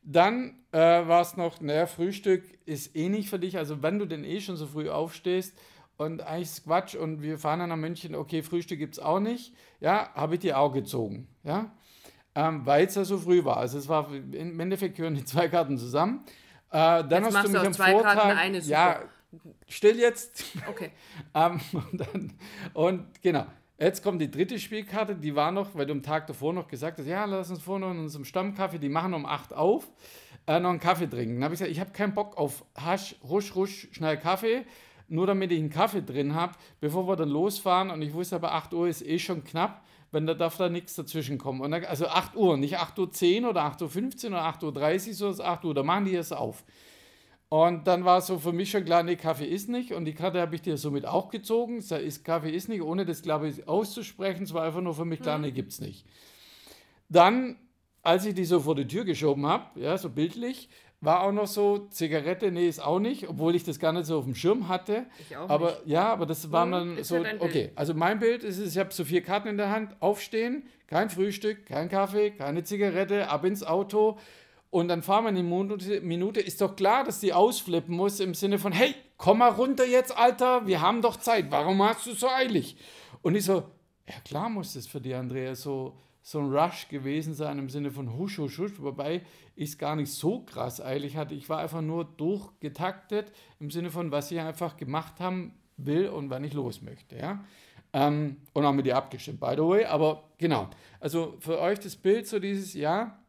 Dann 0.04 0.56
äh, 0.72 0.78
war 0.78 1.22
es 1.22 1.38
noch, 1.38 1.62
naja, 1.62 1.86
Frühstück 1.86 2.44
ist 2.66 2.96
eh 2.96 3.10
nicht 3.10 3.30
für 3.30 3.40
dich. 3.40 3.58
Also 3.58 3.82
wenn 3.82 4.00
du 4.00 4.06
denn 4.06 4.24
eh 4.24 4.42
schon 4.42 4.58
so 4.58 4.68
früh 4.68 4.90
aufstehst 4.90 5.58
und 5.98 6.22
eigentlich 6.22 6.50
ist 6.50 6.64
Quatsch 6.66 6.96
und 6.96 7.22
wir 7.22 7.38
fahren 7.38 7.60
dann 7.60 7.70
nach 7.70 7.78
München, 7.78 8.16
okay, 8.16 8.42
Frühstück 8.42 8.80
gibt 8.80 8.96
es 8.96 9.00
auch 9.00 9.20
nicht. 9.20 9.54
Ja, 9.80 10.10
habe 10.16 10.36
ich 10.36 10.42
dir 10.42 10.60
auch 10.60 10.74
gezogen. 10.74 11.28
Ja. 11.44 11.72
Ähm, 12.34 12.66
weil 12.66 12.86
es 12.86 12.96
ja 12.96 13.04
so 13.04 13.18
früh 13.18 13.44
war. 13.44 13.58
Also 13.58 13.78
es 13.78 13.90
war 13.90 14.10
im 14.14 14.60
Endeffekt 14.60 14.96
gehören 14.96 15.16
die 15.16 15.26
zwei 15.26 15.50
Karten 15.50 15.78
zusammen. 15.78 16.24
Äh, 16.72 17.04
dann 17.04 17.26
Jetzt 17.26 17.36
hast 17.36 17.48
du 17.48 17.52
mich 17.52 17.60
am 17.60 17.74
zwei 17.74 17.92
Vortag, 17.92 18.14
Karten 18.14 18.38
eine, 18.38 18.62
super. 18.62 18.72
ja, 18.72 19.02
still 19.68 20.00
jetzt. 20.00 20.46
Okay. 20.70 20.92
Ähm, 21.34 21.62
und, 21.74 22.00
dann, 22.00 22.34
und 22.74 23.22
genau, 23.22 23.46
jetzt 23.80 24.04
kommt 24.04 24.22
die 24.22 24.30
dritte 24.30 24.60
Spielkarte, 24.60 25.16
die 25.16 25.34
war 25.36 25.52
noch, 25.52 25.76
weil 25.76 25.86
du 25.86 25.94
am 25.94 26.04
Tag 26.04 26.28
davor 26.28 26.52
noch 26.52 26.68
gesagt 26.68 27.00
hast, 27.00 27.06
ja, 27.06 27.24
lass 27.26 27.50
uns 27.50 27.62
vorne 27.62 27.90
in 27.92 28.00
unserem 28.00 28.26
Stammkaffee, 28.26 28.80
die 28.80 28.90
machen 28.90 29.14
um 29.14 29.26
8 29.26 29.54
auf, 29.54 29.88
äh, 30.48 30.60
noch 30.60 30.72
einen 30.72 30.80
Kaffee 30.80 31.08
trinken. 31.08 31.36
Dann 31.36 31.46
habe 31.46 31.54
ich 31.54 31.60
gesagt, 31.60 31.72
ich 31.72 31.80
habe 31.80 31.92
keinen 31.92 32.14
Bock 32.14 32.38
auf 32.38 32.66
Hasch, 32.78 33.16
rusch, 33.24 33.56
rusch, 33.56 33.88
schnell 33.92 34.18
Kaffee, 34.18 34.66
nur 35.08 35.26
damit 35.28 35.52
ich 35.52 35.60
einen 35.60 35.70
Kaffee 35.70 36.02
drin 36.02 36.36
habe, 36.36 36.54
bevor 36.82 37.08
wir 37.08 37.16
dann 37.16 37.30
losfahren. 37.30 37.92
Und 37.92 38.02
ich 38.02 38.14
wusste 38.14 38.36
aber, 38.36 38.54
8 38.54 38.74
Uhr 38.74 38.88
ist 38.88 39.06
eh 39.06 39.20
schon 39.20 39.44
knapp, 39.44 39.84
wenn 40.12 40.28
da 40.28 40.34
darf 40.34 40.58
da 40.58 40.70
nichts 40.70 40.96
dazwischen 40.96 41.38
kommen. 41.38 41.62
Und 41.62 41.72
dann, 41.72 41.86
also 41.86 42.08
8 42.08 42.36
Uhr, 42.36 42.58
nicht 42.58 42.78
8.10 42.78 43.44
Uhr 43.44 43.50
oder 43.50 43.62
8.15 43.64 44.26
Uhr 44.26 44.32
oder 44.32 44.44
8.30 44.46 45.08
Uhr, 45.08 45.14
sondern 45.14 45.46
8 45.48 45.66
Uhr, 45.66 45.74
da 45.74 45.84
machen 45.84 46.06
die 46.06 46.16
es 46.16 46.32
auf. 46.32 46.64
Und 47.50 47.86
dann 47.86 48.06
war 48.06 48.22
so 48.22 48.40
für 48.40 48.54
mich 48.54 48.72
schon 48.72 48.86
klar, 48.86 49.04
nee, 49.04 49.18
Kaffee 49.18 49.46
ist 49.46 49.68
nicht. 49.68 49.92
Und 49.92 50.06
die 50.06 50.14
Karte 50.14 50.40
habe 50.40 50.56
ich 50.56 50.62
dir 50.62 50.78
somit 50.78 51.06
auch 51.06 51.30
gezogen. 51.30 51.80
Es 51.80 51.92
ist, 51.92 52.24
Kaffee 52.24 52.52
ist 52.52 52.70
nicht, 52.70 52.82
ohne 52.82 53.06
das, 53.06 53.22
glaube 53.22 53.50
ich, 53.50 53.68
auszusprechen. 53.68 54.44
Es 54.44 54.54
war 54.54 54.64
einfach 54.64 54.80
nur 54.80 54.96
für 54.96 55.04
mich 55.04 55.20
klar, 55.20 55.38
nee, 55.38 55.52
gibt 55.52 55.74
es 55.74 55.82
nicht. 55.82 56.06
Dann, 57.10 57.58
als 58.04 58.26
ich 58.26 58.36
die 58.36 58.46
so 58.46 58.62
vor 58.62 58.76
die 58.76 58.88
Tür 58.88 59.04
geschoben 59.04 59.46
habe, 59.46 59.78
ja, 59.82 59.98
so 59.98 60.10
bildlich, 60.10 60.70
war 61.02 61.24
auch 61.24 61.32
noch 61.32 61.48
so, 61.48 61.88
Zigarette, 61.90 62.52
nee, 62.52 62.68
ist 62.68 62.80
auch 62.80 63.00
nicht, 63.00 63.28
obwohl 63.28 63.56
ich 63.56 63.64
das 63.64 63.80
gar 63.80 63.92
nicht 63.92 64.06
so 64.06 64.20
auf 64.20 64.26
dem 64.26 64.36
Schirm 64.36 64.68
hatte. 64.70 65.08
Ich 65.20 65.36
auch 65.36 65.50
aber 65.50 65.72
nicht. 65.72 65.88
ja, 65.88 66.12
aber 66.14 66.26
das 66.28 66.52
war 66.52 66.66
Hm, 66.66 66.72
dann 66.72 67.04
so, 67.04 67.22
Bild. 67.22 67.42
okay. 67.42 67.72
Also 67.76 67.94
mein 67.96 68.20
Bild 68.20 68.44
ist 68.44 68.60
es, 68.60 68.74
ich 68.74 68.78
habe 68.78 68.94
so 68.94 69.04
vier 69.04 69.22
Karten 69.24 69.48
in 69.48 69.58
der 69.58 69.72
Hand, 69.72 69.96
aufstehen, 70.00 70.64
kein 70.88 71.10
Frühstück, 71.10 71.66
kein 71.66 71.90
Kaffee, 71.90 72.32
keine 72.32 72.64
Zigarette, 72.64 73.30
ab 73.30 73.44
ins 73.46 73.64
Auto. 73.64 74.18
Und 74.70 74.88
dann 74.90 75.02
fahren 75.02 75.24
wir 75.26 75.30
eine 75.30 75.44
Minute, 75.44 76.02
Minute. 76.02 76.40
Ist 76.40 76.62
doch 76.62 76.76
klar, 76.76 77.04
dass 77.04 77.20
die 77.20 77.34
ausflippen 77.34 77.96
muss 77.96 78.20
im 78.20 78.34
Sinne 78.36 78.58
von, 78.60 78.72
hey, 78.72 78.94
komm 79.18 79.40
mal 79.40 79.50
runter 79.50 79.86
jetzt, 79.86 80.16
Alter, 80.18 80.66
wir 80.68 80.82
haben 80.82 81.02
doch 81.02 81.18
Zeit. 81.18 81.48
Warum 81.50 81.82
hast 81.84 82.06
du 82.06 82.14
so 82.14 82.30
eilig? 82.30 82.78
Und 83.22 83.36
ich 83.36 83.44
so, 83.46 83.64
ja 84.08 84.16
klar 84.24 84.50
muss 84.50 84.74
das 84.74 84.88
für 84.88 85.02
die 85.02 85.14
Andrea 85.14 85.56
so, 85.56 85.94
so 86.22 86.40
ein 86.40 86.54
Rush 86.54 86.88
gewesen 86.88 87.34
sein 87.34 87.58
im 87.58 87.70
Sinne 87.70 87.92
von 87.92 88.18
husch, 88.18 88.38
husch, 88.38 88.60
husch. 88.60 88.74
Wobei 88.78 89.22
ich 89.56 89.70
es 89.72 89.78
gar 89.78 89.96
nicht 89.96 90.12
so 90.12 90.42
krass 90.42 90.82
eilig 90.82 91.18
hatte. 91.18 91.34
Ich 91.34 91.50
war 91.50 91.60
einfach 91.60 91.82
nur 91.82 92.06
durchgetaktet 92.06 93.32
im 93.60 93.72
Sinne 93.72 93.90
von, 93.90 94.12
was 94.12 94.32
ich 94.32 94.40
einfach 94.40 94.78
gemacht 94.78 95.20
haben 95.20 95.54
will 95.78 96.10
und 96.10 96.30
wann 96.30 96.44
ich 96.44 96.54
los 96.54 96.82
möchte. 96.82 97.18
Ja? 97.18 97.44
Ähm, 97.94 98.38
und 98.54 98.66
auch 98.66 98.74
mit 98.74 98.86
dir 98.86 98.98
abgestimmt, 98.98 99.40
by 99.40 99.54
the 99.56 99.64
way. 99.64 99.86
Aber 99.86 100.24
genau, 100.38 100.70
also 101.00 101.36
für 101.40 101.60
euch 101.60 101.80
das 101.80 101.96
Bild 101.96 102.28
so 102.28 102.40
dieses 102.40 102.74
Jahr, 102.74 103.20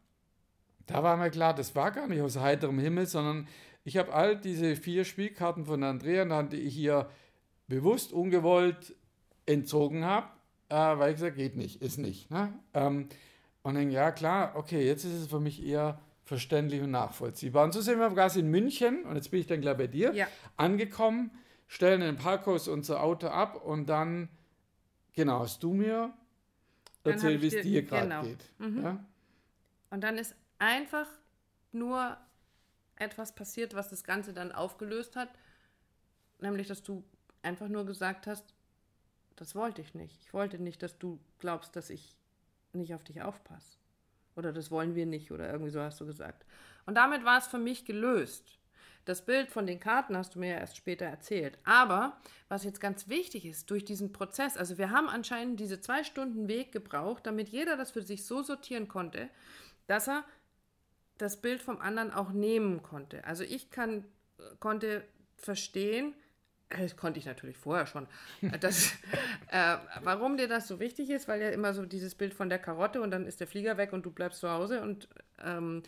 da 0.86 1.02
war 1.02 1.16
mir 1.16 1.30
klar, 1.30 1.54
das 1.54 1.74
war 1.74 1.90
gar 1.90 2.08
nicht 2.08 2.20
aus 2.20 2.38
heiterem 2.38 2.78
Himmel, 2.78 3.06
sondern 3.06 3.48
ich 3.84 3.96
habe 3.96 4.12
all 4.12 4.36
diese 4.36 4.76
vier 4.76 5.04
Spielkarten 5.04 5.64
von 5.64 5.82
Andrea, 5.82 6.42
die 6.42 6.56
ich 6.56 6.74
hier 6.74 7.08
bewusst, 7.66 8.12
ungewollt 8.12 8.94
entzogen 9.46 10.04
habe, 10.04 10.28
äh, 10.72 10.98
weil 10.98 11.10
ich 11.10 11.16
gesagt 11.16 11.36
geht 11.36 11.56
nicht, 11.56 11.82
ist 11.82 11.98
nicht. 11.98 12.30
Ne? 12.30 12.52
Ähm, 12.74 13.08
und 13.62 13.74
dann, 13.74 13.90
ja 13.90 14.10
klar, 14.10 14.56
okay, 14.56 14.84
jetzt 14.86 15.04
ist 15.04 15.12
es 15.12 15.26
für 15.28 15.40
mich 15.40 15.64
eher 15.64 16.00
verständlich 16.24 16.80
und 16.82 16.90
nachvollziehbar. 16.90 17.64
Und 17.64 17.72
so 17.72 17.80
sind 17.80 17.98
wir 17.98 18.08
quasi 18.10 18.40
in 18.40 18.48
München, 18.48 19.04
und 19.04 19.16
jetzt 19.16 19.30
bin 19.30 19.40
ich 19.40 19.46
dann 19.46 19.60
gleich 19.60 19.76
bei 19.76 19.86
dir, 19.86 20.12
Ja. 20.14 20.26
angekommen, 20.56 21.30
stellen 21.68 22.00
in 22.02 22.14
den 22.14 22.16
Parkhaus 22.16 22.68
unser 22.68 23.02
Auto 23.02 23.28
ab 23.28 23.56
und 23.64 23.86
dann, 23.88 24.28
genau, 25.14 25.40
hast 25.40 25.62
du 25.62 25.72
mir 25.74 26.12
erzählt, 27.04 27.42
wie 27.42 27.46
es 27.48 27.52
dir- 27.54 27.62
dir 27.62 27.82
gerade 27.82 28.08
genau. 28.08 28.22
geht. 28.22 28.44
Mhm. 28.58 28.82
Ja? 28.82 29.04
Und 29.90 30.00
dann 30.02 30.16
ist 30.18 30.34
einfach 30.58 31.08
nur 31.72 32.16
etwas 32.96 33.34
passiert, 33.34 33.74
was 33.74 33.88
das 33.88 34.04
Ganze 34.04 34.32
dann 34.32 34.52
aufgelöst 34.52 35.16
hat. 35.16 35.28
Nämlich, 36.40 36.66
dass 36.68 36.82
du 36.82 37.04
einfach 37.42 37.68
nur 37.68 37.84
gesagt 37.84 38.26
hast, 38.26 38.54
das 39.36 39.54
wollte 39.54 39.80
ich 39.80 39.94
nicht. 39.94 40.20
Ich 40.22 40.32
wollte 40.32 40.58
nicht, 40.58 40.82
dass 40.82 40.98
du 40.98 41.18
glaubst, 41.38 41.76
dass 41.76 41.90
ich 41.90 42.16
nicht 42.72 42.94
auf 42.94 43.04
dich 43.04 43.22
aufpasse. 43.22 43.78
Oder 44.36 44.52
das 44.52 44.70
wollen 44.70 44.94
wir 44.94 45.06
nicht. 45.06 45.30
Oder 45.30 45.50
irgendwie 45.50 45.70
so 45.70 45.80
hast 45.80 46.00
du 46.00 46.06
gesagt. 46.06 46.44
Und 46.86 46.94
damit 46.94 47.24
war 47.24 47.38
es 47.38 47.46
für 47.46 47.58
mich 47.58 47.84
gelöst. 47.84 48.58
Das 49.04 49.24
Bild 49.24 49.50
von 49.50 49.66
den 49.66 49.80
Karten 49.80 50.16
hast 50.16 50.34
du 50.34 50.38
mir 50.38 50.50
ja 50.50 50.58
erst 50.58 50.76
später 50.76 51.04
erzählt. 51.04 51.58
Aber 51.64 52.16
was 52.48 52.64
jetzt 52.64 52.80
ganz 52.80 53.08
wichtig 53.08 53.44
ist, 53.44 53.70
durch 53.70 53.84
diesen 53.84 54.12
Prozess, 54.12 54.56
also 54.56 54.78
wir 54.78 54.90
haben 54.90 55.08
anscheinend 55.08 55.58
diese 55.58 55.80
zwei 55.80 56.04
Stunden 56.04 56.46
Weg 56.46 56.70
gebraucht, 56.70 57.26
damit 57.26 57.48
jeder 57.48 57.76
das 57.76 57.90
für 57.90 58.02
sich 58.02 58.24
so 58.24 58.42
sortieren 58.42 58.86
konnte, 58.86 59.28
dass 59.88 60.08
er 60.08 60.24
das 61.18 61.40
Bild 61.40 61.62
vom 61.62 61.80
anderen 61.80 62.12
auch 62.12 62.30
nehmen 62.30 62.82
konnte. 62.82 63.24
Also 63.24 63.42
ich 63.42 63.70
kann, 63.70 64.04
konnte 64.60 65.04
verstehen, 65.36 66.14
das 66.78 66.96
konnte 66.96 67.18
ich 67.18 67.26
natürlich 67.26 67.56
vorher 67.56 67.86
schon, 67.86 68.06
äh, 68.42 68.58
dass, 68.58 68.92
äh, 69.48 69.76
warum 70.02 70.36
dir 70.36 70.48
das 70.48 70.68
so 70.68 70.80
wichtig 70.80 71.10
ist, 71.10 71.28
weil 71.28 71.40
ja 71.40 71.50
immer 71.50 71.74
so 71.74 71.84
dieses 71.84 72.14
Bild 72.14 72.34
von 72.34 72.48
der 72.48 72.58
Karotte 72.58 73.00
und 73.00 73.10
dann 73.10 73.26
ist 73.26 73.40
der 73.40 73.46
Flieger 73.46 73.76
weg 73.76 73.92
und 73.92 74.04
du 74.04 74.10
bleibst 74.10 74.40
zu 74.40 74.50
Hause 74.50 74.82
und 74.82 75.08
ähm, 75.44 75.82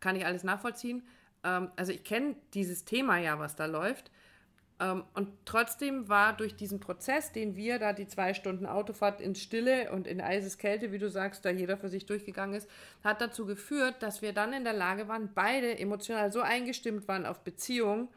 kann 0.00 0.16
ich 0.16 0.26
alles 0.26 0.44
nachvollziehen. 0.44 1.02
Ähm, 1.44 1.70
also 1.76 1.92
ich 1.92 2.04
kenne 2.04 2.36
dieses 2.54 2.84
Thema 2.84 3.18
ja, 3.18 3.38
was 3.38 3.56
da 3.56 3.66
läuft. 3.66 4.10
Ähm, 4.80 5.04
und 5.14 5.28
trotzdem 5.44 6.08
war 6.08 6.36
durch 6.36 6.56
diesen 6.56 6.80
Prozess, 6.80 7.32
den 7.32 7.56
wir 7.56 7.78
da 7.78 7.92
die 7.92 8.08
zwei 8.08 8.34
Stunden 8.34 8.66
Autofahrt 8.66 9.20
in 9.20 9.34
Stille 9.34 9.92
und 9.92 10.06
in 10.06 10.20
eises 10.20 10.58
Kälte, 10.58 10.92
wie 10.92 10.98
du 10.98 11.08
sagst, 11.08 11.44
da 11.44 11.50
jeder 11.50 11.76
für 11.76 11.88
sich 11.88 12.06
durchgegangen 12.06 12.56
ist, 12.56 12.68
hat 13.04 13.20
dazu 13.20 13.46
geführt, 13.46 14.02
dass 14.02 14.22
wir 14.22 14.32
dann 14.32 14.52
in 14.52 14.64
der 14.64 14.72
Lage 14.72 15.08
waren, 15.08 15.30
beide 15.34 15.78
emotional 15.78 16.32
so 16.32 16.40
eingestimmt 16.40 17.06
waren 17.06 17.26
auf 17.26 17.40
Beziehung, 17.44 18.08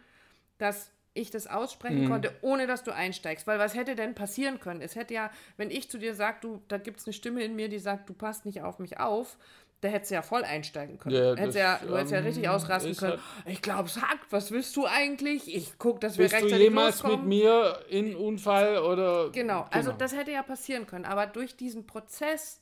dass 0.57 0.91
ich 1.15 1.31
das 1.31 1.47
aussprechen 1.47 2.07
konnte, 2.07 2.31
ohne 2.41 2.67
dass 2.67 2.83
du 2.83 2.91
einsteigst. 2.93 3.47
Weil 3.47 3.57
was 3.57 3.73
hätte 3.73 3.95
denn 3.95 4.13
passieren 4.13 4.59
können? 4.59 4.81
Es 4.81 4.95
hätte 4.95 5.13
ja, 5.13 5.31
wenn 5.57 5.71
ich 5.71 5.89
zu 5.89 5.97
dir 5.97 6.13
sage, 6.13 6.37
du, 6.41 6.61
da 6.67 6.77
gibt 6.77 6.99
es 6.99 7.07
eine 7.07 7.13
Stimme 7.13 7.43
in 7.43 7.55
mir, 7.55 7.69
die 7.69 7.79
sagt, 7.79 8.09
du 8.09 8.13
passt 8.13 8.45
nicht 8.45 8.61
auf 8.61 8.79
mich 8.79 8.99
auf, 8.99 9.37
da 9.81 9.87
hättest 9.87 10.11
du 10.11 10.15
ja 10.15 10.21
voll 10.21 10.43
einsteigen 10.43 10.97
können. 10.99 11.15
Ja, 11.15 11.35
hättest 11.35 11.57
ja, 11.57 11.79
du 11.85 11.95
hättest 11.95 12.11
ja 12.11 12.19
ähm, 12.19 12.25
richtig 12.25 12.49
ausrasten 12.49 12.95
können. 12.95 13.13
halt- 13.13 13.21
ich 13.45 13.61
glaube, 13.61 13.87
sag, 13.89 14.17
was 14.29 14.51
willst 14.51 14.75
du 14.75 14.85
eigentlich? 14.85 15.53
Ich 15.55 15.77
guck, 15.77 16.01
dass 16.01 16.17
wir 16.17 16.25
Bist 16.25 16.33
du 16.33 16.37
rechtzeitig 16.43 16.63
jemals 16.63 17.01
mit 17.03 17.11
loskommen. 17.11 17.29
mir 17.29 17.79
in 17.89 18.15
Unfall 18.15 18.79
oder. 18.79 19.29
Genau, 19.31 19.65
also 19.71 19.91
das 19.91 20.15
hätte 20.15 20.31
ja 20.31 20.43
passieren 20.43 20.85
können. 20.85 21.05
Aber 21.05 21.27
durch 21.27 21.55
diesen 21.55 21.87
Prozess, 21.87 22.61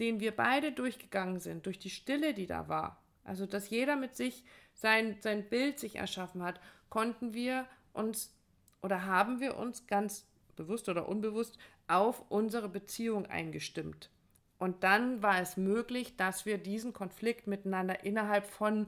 den 0.00 0.20
wir 0.20 0.34
beide 0.34 0.72
durchgegangen 0.72 1.40
sind, 1.40 1.66
durch 1.66 1.78
die 1.78 1.90
Stille, 1.90 2.32
die 2.32 2.46
da 2.46 2.68
war, 2.68 3.02
also 3.24 3.44
dass 3.46 3.68
jeder 3.68 3.96
mit 3.96 4.16
sich 4.16 4.44
sein, 4.74 5.16
sein 5.20 5.48
Bild 5.48 5.78
sich 5.78 5.96
erschaffen 5.96 6.42
hat, 6.42 6.60
konnten 6.88 7.34
wir 7.34 7.66
uns 7.92 8.34
oder 8.82 9.06
haben 9.06 9.40
wir 9.40 9.56
uns 9.56 9.86
ganz 9.86 10.26
bewusst 10.56 10.88
oder 10.88 11.08
unbewusst 11.08 11.58
auf 11.88 12.24
unsere 12.30 12.68
Beziehung 12.68 13.26
eingestimmt. 13.26 14.10
Und 14.58 14.84
dann 14.84 15.22
war 15.22 15.40
es 15.40 15.56
möglich, 15.56 16.16
dass 16.16 16.46
wir 16.46 16.58
diesen 16.58 16.92
Konflikt 16.92 17.46
miteinander 17.46 18.04
innerhalb 18.04 18.46
von 18.46 18.86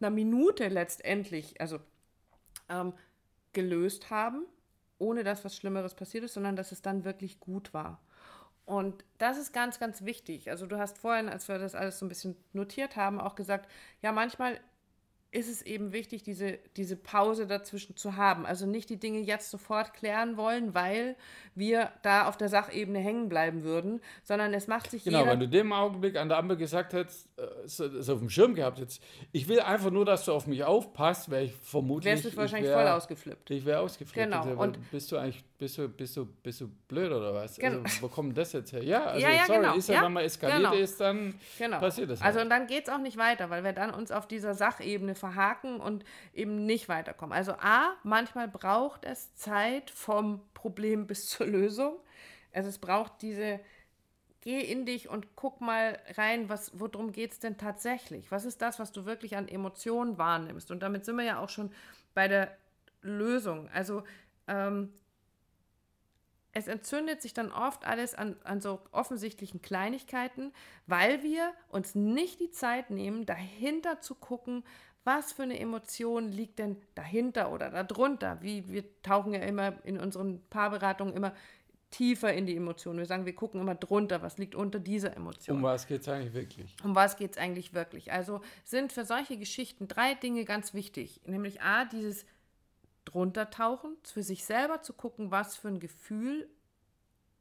einer 0.00 0.10
Minute 0.10 0.68
letztendlich, 0.68 1.60
also 1.60 1.80
ähm, 2.68 2.92
gelöst 3.52 4.10
haben, 4.10 4.44
ohne 4.98 5.24
dass 5.24 5.44
was 5.44 5.56
Schlimmeres 5.56 5.94
passiert 5.94 6.24
ist, 6.24 6.34
sondern 6.34 6.56
dass 6.56 6.72
es 6.72 6.82
dann 6.82 7.04
wirklich 7.04 7.40
gut 7.40 7.74
war. 7.74 8.00
Und 8.64 9.02
das 9.16 9.38
ist 9.38 9.52
ganz, 9.52 9.80
ganz 9.80 10.04
wichtig. 10.04 10.50
Also 10.50 10.66
du 10.66 10.78
hast 10.78 10.98
vorhin, 10.98 11.28
als 11.28 11.48
wir 11.48 11.58
das 11.58 11.74
alles 11.74 11.98
so 11.98 12.04
ein 12.04 12.10
bisschen 12.10 12.36
notiert 12.52 12.96
haben, 12.96 13.18
auch 13.20 13.34
gesagt, 13.34 13.68
ja, 14.02 14.12
manchmal 14.12 14.60
ist 15.30 15.48
es 15.50 15.60
eben 15.62 15.92
wichtig, 15.92 16.22
diese, 16.22 16.58
diese 16.76 16.96
Pause 16.96 17.46
dazwischen 17.46 17.96
zu 17.96 18.16
haben. 18.16 18.46
Also 18.46 18.64
nicht 18.64 18.88
die 18.88 18.98
Dinge 18.98 19.20
jetzt 19.20 19.50
sofort 19.50 19.92
klären 19.92 20.38
wollen, 20.38 20.74
weil 20.74 21.16
wir 21.54 21.90
da 22.02 22.26
auf 22.28 22.38
der 22.38 22.48
Sachebene 22.48 22.98
hängen 22.98 23.28
bleiben 23.28 23.62
würden, 23.62 24.00
sondern 24.22 24.54
es 24.54 24.68
macht 24.68 24.90
sich 24.90 25.04
Genau, 25.04 25.26
wenn 25.26 25.40
du 25.40 25.48
dem 25.48 25.72
Augenblick 25.72 26.16
an 26.16 26.28
der 26.30 26.38
Ampel 26.38 26.56
gesagt 26.56 26.94
hättest, 26.94 27.28
äh, 27.36 27.42
es 27.64 28.08
auf 28.08 28.20
dem 28.20 28.30
Schirm 28.30 28.54
gehabt 28.54 28.80
hättest, 28.80 29.02
ich 29.32 29.48
will 29.48 29.60
einfach 29.60 29.90
nur, 29.90 30.06
dass 30.06 30.24
du 30.24 30.32
auf 30.32 30.46
mich 30.46 30.64
aufpasst, 30.64 31.30
wäre 31.30 31.44
ich 31.44 31.54
vermutlich. 31.62 32.10
wärst 32.10 32.24
du 32.24 32.36
wahrscheinlich 32.36 32.70
ich 32.70 32.74
wär, 32.74 32.82
voll 32.84 32.96
ausgeflippt. 32.96 33.50
Ich 33.50 33.64
wäre 33.66 33.80
ausgeflippt. 33.80 34.30
Genau, 34.30 34.42
Also, 34.42 34.58
und- 34.58 34.90
bist 34.90 35.12
du 35.12 35.18
eigentlich, 35.18 35.44
bist 35.58 35.76
du, 35.76 35.88
bist 35.88 36.16
du, 36.16 36.24
bist 36.24 36.60
du 36.60 36.68
blöd 36.68 37.10
oder 37.10 37.34
was? 37.34 37.56
Genau. 37.56 37.82
Also, 37.82 38.02
wo 38.02 38.08
kommt 38.08 38.38
das 38.38 38.52
jetzt 38.52 38.72
her? 38.72 38.82
Ja, 38.82 39.06
also 39.06 39.26
Ja, 39.26 39.32
ja, 39.32 39.44
sorry, 39.44 39.58
genau, 39.58 39.74
ist 39.74 39.88
ja, 39.88 39.94
ja, 39.96 40.02
wenn 40.04 40.12
man 40.12 40.24
eskaliert 40.24 40.58
genau. 40.58 40.72
ist, 40.72 41.00
dann 41.00 41.34
Genau. 41.58 41.80
passiert 41.80 42.10
das. 42.10 42.22
Also 42.22 42.36
halt. 42.38 42.44
und 42.46 42.50
dann 42.50 42.66
geht 42.68 42.86
es 42.86 42.94
auch 42.94 42.98
nicht 42.98 43.16
weiter, 43.16 43.50
weil 43.50 43.64
wir 43.64 43.72
dann 43.72 43.92
uns 43.92 44.12
auf 44.12 44.28
dieser 44.28 44.54
Sachebene 44.54 45.16
verhaken 45.16 45.80
und 45.80 46.04
eben 46.32 46.64
nicht 46.64 46.88
weiterkommen. 46.88 47.36
Also 47.36 47.52
A, 47.52 47.94
manchmal 48.04 48.46
braucht 48.46 49.04
es 49.04 49.34
Zeit 49.34 49.90
vom 49.90 50.40
Problem 50.54 51.08
bis 51.08 51.26
zur 51.28 51.46
Lösung. 51.46 51.96
Also 52.52 52.68
es 52.68 52.78
braucht 52.78 53.20
diese, 53.22 53.58
geh 54.42 54.60
in 54.60 54.86
dich 54.86 55.08
und 55.08 55.34
guck 55.34 55.60
mal 55.60 55.98
rein, 56.16 56.48
was, 56.48 56.70
worum 56.78 57.10
geht 57.10 57.32
es 57.32 57.40
denn 57.40 57.58
tatsächlich? 57.58 58.30
Was 58.30 58.44
ist 58.44 58.62
das, 58.62 58.78
was 58.78 58.92
du 58.92 59.06
wirklich 59.06 59.36
an 59.36 59.48
Emotionen 59.48 60.18
wahrnimmst? 60.18 60.70
Und 60.70 60.84
damit 60.84 61.04
sind 61.04 61.16
wir 61.16 61.24
ja 61.24 61.40
auch 61.40 61.48
schon 61.48 61.72
bei 62.14 62.28
der 62.28 62.56
Lösung. 63.02 63.68
Also 63.70 64.04
ähm, 64.46 64.92
es 66.58 66.68
entzündet 66.68 67.22
sich 67.22 67.34
dann 67.34 67.52
oft 67.52 67.86
alles 67.86 68.14
an, 68.14 68.36
an 68.44 68.60
so 68.60 68.80
offensichtlichen 68.92 69.62
Kleinigkeiten, 69.62 70.52
weil 70.86 71.22
wir 71.22 71.52
uns 71.68 71.94
nicht 71.94 72.40
die 72.40 72.50
Zeit 72.50 72.90
nehmen, 72.90 73.26
dahinter 73.26 74.00
zu 74.00 74.14
gucken, 74.14 74.64
was 75.04 75.32
für 75.32 75.44
eine 75.44 75.58
Emotion 75.58 76.30
liegt 76.30 76.58
denn 76.58 76.76
dahinter 76.94 77.50
oder 77.52 77.70
darunter. 77.70 78.38
Wie 78.42 78.68
wir 78.68 78.84
tauchen 79.02 79.32
ja 79.32 79.40
immer 79.40 79.74
in 79.84 79.98
unseren 79.98 80.42
Paarberatungen 80.50 81.14
immer 81.14 81.32
tiefer 81.90 82.32
in 82.34 82.44
die 82.44 82.56
Emotionen. 82.56 82.98
Wir 82.98 83.06
sagen, 83.06 83.24
wir 83.24 83.34
gucken 83.34 83.60
immer 83.60 83.74
drunter, 83.74 84.20
was 84.20 84.36
liegt 84.36 84.54
unter 84.54 84.78
dieser 84.78 85.16
Emotion. 85.16 85.56
Um 85.56 85.62
was 85.62 85.86
geht 85.86 86.02
es 86.02 86.08
eigentlich 86.08 86.34
wirklich? 86.34 86.76
Um 86.84 86.94
was 86.94 87.16
geht 87.16 87.32
es 87.32 87.38
eigentlich 87.38 87.72
wirklich? 87.72 88.12
Also 88.12 88.42
sind 88.64 88.92
für 88.92 89.06
solche 89.06 89.38
Geschichten 89.38 89.88
drei 89.88 90.14
Dinge 90.14 90.44
ganz 90.44 90.74
wichtig. 90.74 91.22
Nämlich 91.24 91.62
A, 91.62 91.86
dieses 91.86 92.26
drunter 93.08 93.50
tauchen, 93.50 93.96
für 94.02 94.22
sich 94.22 94.44
selber 94.44 94.82
zu 94.82 94.92
gucken, 94.92 95.30
was 95.30 95.56
für 95.56 95.68
ein 95.68 95.80
Gefühl 95.80 96.48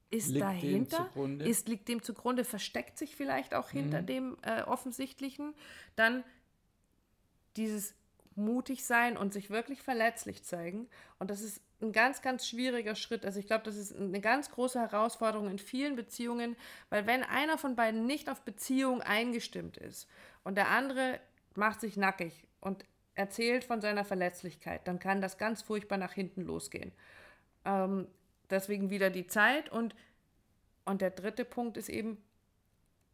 ist 0.09 0.29
liegt 0.29 0.41
dahinter, 0.41 1.09
ist, 1.39 1.67
liegt 1.67 1.87
dem 1.89 2.01
zugrunde, 2.01 2.45
versteckt 2.45 2.97
sich 2.97 3.15
vielleicht 3.15 3.53
auch 3.53 3.69
hinter 3.69 4.01
mhm. 4.01 4.05
dem 4.05 4.37
äh, 4.41 4.61
Offensichtlichen. 4.61 5.53
Dann 5.95 6.23
dieses 7.57 7.93
mutig 8.35 8.85
sein 8.85 9.17
und 9.17 9.33
sich 9.33 9.49
wirklich 9.49 9.81
verletzlich 9.81 10.43
zeigen. 10.43 10.87
Und 11.19 11.29
das 11.29 11.41
ist 11.41 11.61
ein 11.81 11.91
ganz, 11.91 12.21
ganz 12.21 12.47
schwieriger 12.47 12.95
Schritt. 12.95 13.25
Also 13.25 13.39
ich 13.39 13.47
glaube, 13.47 13.63
das 13.63 13.75
ist 13.75 13.95
eine 13.95 14.21
ganz 14.21 14.51
große 14.51 14.79
Herausforderung 14.79 15.49
in 15.49 15.59
vielen 15.59 15.95
Beziehungen, 15.95 16.55
weil 16.89 17.05
wenn 17.07 17.23
einer 17.23 17.57
von 17.57 17.75
beiden 17.75 18.05
nicht 18.05 18.29
auf 18.29 18.41
Beziehung 18.41 19.01
eingestimmt 19.01 19.77
ist 19.77 20.07
und 20.43 20.55
der 20.55 20.69
andere 20.69 21.19
macht 21.55 21.81
sich 21.81 21.97
nackig 21.97 22.47
und 22.61 22.85
erzählt 23.17 23.63
von 23.63 23.81
seiner 23.81 24.05
Verletzlichkeit, 24.05 24.87
dann 24.87 24.99
kann 24.99 25.21
das 25.21 25.37
ganz 25.37 25.61
furchtbar 25.61 25.97
nach 25.97 26.13
hinten 26.13 26.43
losgehen. 26.43 26.91
Ähm, 27.65 28.07
deswegen 28.49 28.89
wieder 28.89 29.09
die 29.09 29.27
Zeit 29.27 29.69
und, 29.69 29.95
und 30.85 31.01
der 31.01 31.09
dritte 31.09 31.43
Punkt 31.43 31.77
ist 31.77 31.89
eben, 31.89 32.17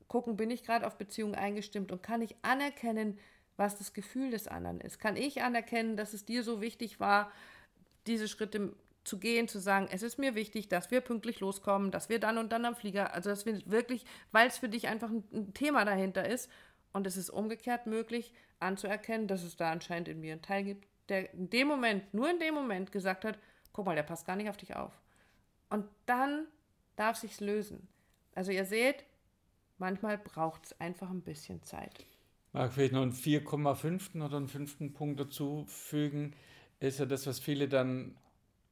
gucken, 0.07 0.35
bin 0.35 0.51
ich 0.51 0.63
gerade 0.63 0.85
auf 0.85 0.97
Beziehung 0.97 1.35
eingestimmt 1.35 1.91
und 1.91 2.03
kann 2.03 2.21
ich 2.21 2.35
anerkennen, 2.41 3.17
was 3.55 3.77
das 3.77 3.93
Gefühl 3.93 4.31
des 4.31 4.47
anderen 4.47 4.81
ist? 4.81 4.99
Kann 4.99 5.15
ich 5.15 5.41
anerkennen, 5.41 5.95
dass 5.95 6.13
es 6.13 6.25
dir 6.25 6.43
so 6.43 6.61
wichtig 6.61 6.99
war, 6.99 7.31
diese 8.05 8.27
Schritte 8.27 8.75
zu 9.05 9.19
gehen, 9.19 9.47
zu 9.47 9.59
sagen, 9.59 9.87
es 9.91 10.03
ist 10.03 10.19
mir 10.19 10.35
wichtig, 10.35 10.67
dass 10.67 10.91
wir 10.91 11.01
pünktlich 11.01 11.39
loskommen, 11.39 11.91
dass 11.91 12.09
wir 12.09 12.19
dann 12.19 12.37
und 12.37 12.51
dann 12.51 12.65
am 12.65 12.75
Flieger, 12.75 13.13
also 13.13 13.29
dass 13.29 13.45
wir 13.45 13.61
wirklich, 13.65 14.05
weil 14.31 14.47
es 14.47 14.57
für 14.57 14.69
dich 14.69 14.87
einfach 14.87 15.09
ein, 15.09 15.23
ein 15.33 15.53
Thema 15.53 15.85
dahinter 15.85 16.27
ist 16.27 16.49
und 16.93 17.07
es 17.07 17.17
ist 17.17 17.29
umgekehrt 17.29 17.87
möglich 17.87 18.33
anzuerkennen, 18.59 19.27
dass 19.27 19.43
es 19.43 19.57
da 19.57 19.71
anscheinend 19.71 20.07
in 20.07 20.19
mir 20.19 20.33
einen 20.33 20.41
Teil 20.41 20.63
gibt, 20.63 20.87
der 21.09 21.33
in 21.33 21.49
dem 21.49 21.67
Moment, 21.67 22.13
nur 22.13 22.29
in 22.29 22.39
dem 22.39 22.53
Moment 22.53 22.91
gesagt 22.91 23.25
hat, 23.25 23.37
guck 23.73 23.85
mal, 23.85 23.95
der 23.95 24.03
passt 24.03 24.25
gar 24.25 24.35
nicht 24.35 24.49
auf 24.49 24.57
dich 24.57 24.75
auf. 24.75 24.93
Und 25.69 25.85
dann 26.05 26.47
darf 26.95 27.17
sich's 27.17 27.41
lösen. 27.41 27.87
Also 28.35 28.51
ihr 28.51 28.65
seht, 28.65 29.03
manchmal 29.77 30.17
braucht 30.17 30.67
es 30.67 30.79
einfach 30.79 31.09
ein 31.09 31.21
bisschen 31.21 31.61
Zeit. 31.63 32.05
Mag 32.53 32.71
vielleicht 32.71 32.93
noch 32.93 33.01
einen 33.01 33.13
4,5. 33.13 34.23
oder 34.23 34.37
einen 34.37 34.47
fünften 34.47 34.93
Punkt 34.93 35.19
dazu 35.19 35.65
fügen 35.67 36.33
ist 36.87 36.99
ja 36.99 37.05
das, 37.05 37.25
was 37.27 37.39
viele 37.39 37.67
dann 37.67 38.15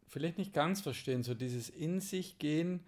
vielleicht 0.08 0.38
nicht 0.38 0.54
ganz 0.54 0.82
verstehen, 0.82 1.24
so 1.24 1.34
dieses 1.34 1.70
in 1.70 2.02
sich 2.02 2.38
gehen, 2.40 2.82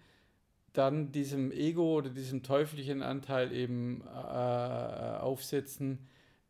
dann 0.74 1.12
diesem 1.12 1.52
Ego 1.52 1.96
oder 1.96 2.10
diesem 2.10 2.42
teuflischen 2.42 3.00
Anteil 3.00 3.52
eben 3.52 4.02
äh, 4.02 4.08
aufsetzen, 4.08 6.00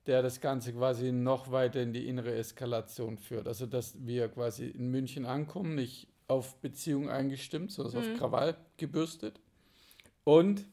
der 0.07 0.23
das 0.23 0.41
Ganze 0.41 0.73
quasi 0.73 1.13
noch 1.13 1.53
weiter 1.53 1.81
in 1.81 1.93
die 1.93 2.09
innere 2.09 2.35
Eskalation 2.35 3.19
führt. 3.19 3.47
Also 3.47 3.67
dass 3.67 3.95
wir 4.05 4.29
quasi 4.29 4.67
in 4.67 4.91
München 4.91 5.27
ankommen, 5.27 5.75
nicht 5.75 6.09
auf 6.27 6.57
Beziehung 6.57 7.11
eingestimmt, 7.11 7.71
sondern 7.71 8.03
mhm. 8.03 8.13
auf 8.13 8.19
Krawall 8.19 8.57
gebürstet 8.79 9.41
und 10.25 10.67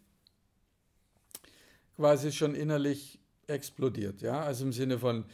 quasi 1.98 2.32
schon 2.32 2.56
innerlich 2.56 3.20
explodiert, 3.48 4.22
ja, 4.22 4.42
also 4.42 4.64
im 4.64 4.72
Sinne 4.72 4.98
von 4.98 5.26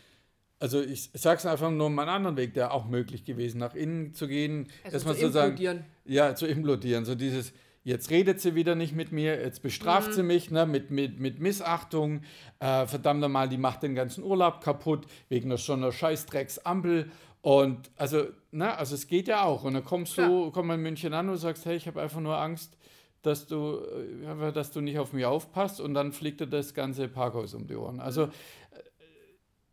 also 0.60 0.82
ich 0.82 1.12
sage 1.14 1.38
es 1.38 1.46
einfach 1.46 1.70
nur 1.70 1.92
mal 1.92 2.02
einen 2.02 2.12
anderen 2.12 2.38
Weg, 2.38 2.56
der 2.56 2.74
auch 2.74 2.88
möglich 2.88 3.24
gewesen, 3.24 3.60
nach 3.60 3.76
innen 3.76 4.16
zu 4.16 4.28
gehen, 4.28 4.70
also 4.84 4.96
dass 4.96 5.06
man 5.06 5.14
zu 5.14 5.22
sozusagen, 5.22 5.52
implodieren. 5.52 5.86
ja, 6.06 6.34
zu 6.34 6.48
implodieren, 6.48 7.06
so 7.06 7.14
dieses, 7.14 7.54
jetzt 7.88 8.10
redet 8.10 8.42
sie 8.42 8.54
wieder 8.54 8.76
nicht 8.76 8.94
mit 8.94 9.14
mir, 9.14 9.42
jetzt 9.42 9.62
bestraft 9.62 10.10
mhm. 10.10 10.14
sie 10.14 10.24
mich 10.24 10.52
ne, 10.52 10.66
mit, 10.66 10.92
mit, 10.92 11.22
mit 11.22 11.40
Missachtung, 11.40 12.20
äh, 12.60 12.86
verdammt 12.86 13.22
nochmal, 13.22 13.48
die 13.48 13.58
macht 13.58 13.82
den 13.82 13.96
ganzen 13.96 14.26
Urlaub 14.26 14.62
kaputt, 14.62 15.08
wegen 15.30 15.58
schon 15.58 15.82
einer 15.82 15.94
Scheißdrecksampel. 15.94 17.10
Und 17.42 17.90
also, 17.96 18.26
ne, 18.52 18.78
also 18.78 18.94
es 18.94 19.08
geht 19.08 19.30
ja 19.30 19.44
auch. 19.44 19.64
Und 19.64 19.74
dann 19.74 19.86
kommst 19.86 20.18
du, 20.18 20.52
komm 20.52 20.70
in 20.72 20.82
München 20.82 21.14
an 21.14 21.30
und 21.30 21.38
sagst, 21.38 21.66
hey, 21.66 21.78
ich 21.78 21.88
habe 21.88 22.02
einfach 22.02 22.20
nur 22.20 22.38
Angst, 22.38 22.76
dass 23.22 23.48
du, 23.48 23.78
äh, 23.78 24.52
dass 24.52 24.72
du 24.72 24.82
nicht 24.82 25.00
auf 25.00 25.14
mich 25.14 25.24
aufpasst. 25.24 25.80
Und 25.80 25.94
dann 25.94 26.12
fliegt 26.12 26.42
dir 26.42 26.48
das 26.48 26.74
ganze 26.74 27.08
Parkhaus 27.08 27.54
um 27.54 27.68
die 27.68 27.76
Ohren. 27.76 28.02
Also 28.02 28.28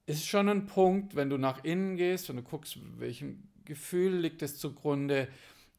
ist 0.06 0.24
schon 0.24 0.48
ein 0.48 0.66
Punkt, 0.66 1.16
wenn 1.16 1.30
du 1.30 1.36
nach 1.36 1.64
innen 1.64 1.96
gehst, 1.96 2.28
wenn 2.28 2.36
du 2.36 2.42
guckst, 2.42 2.78
welchem 2.96 3.48
Gefühl 3.64 4.18
liegt 4.18 4.40
es 4.42 4.56
zugrunde, 4.56 5.26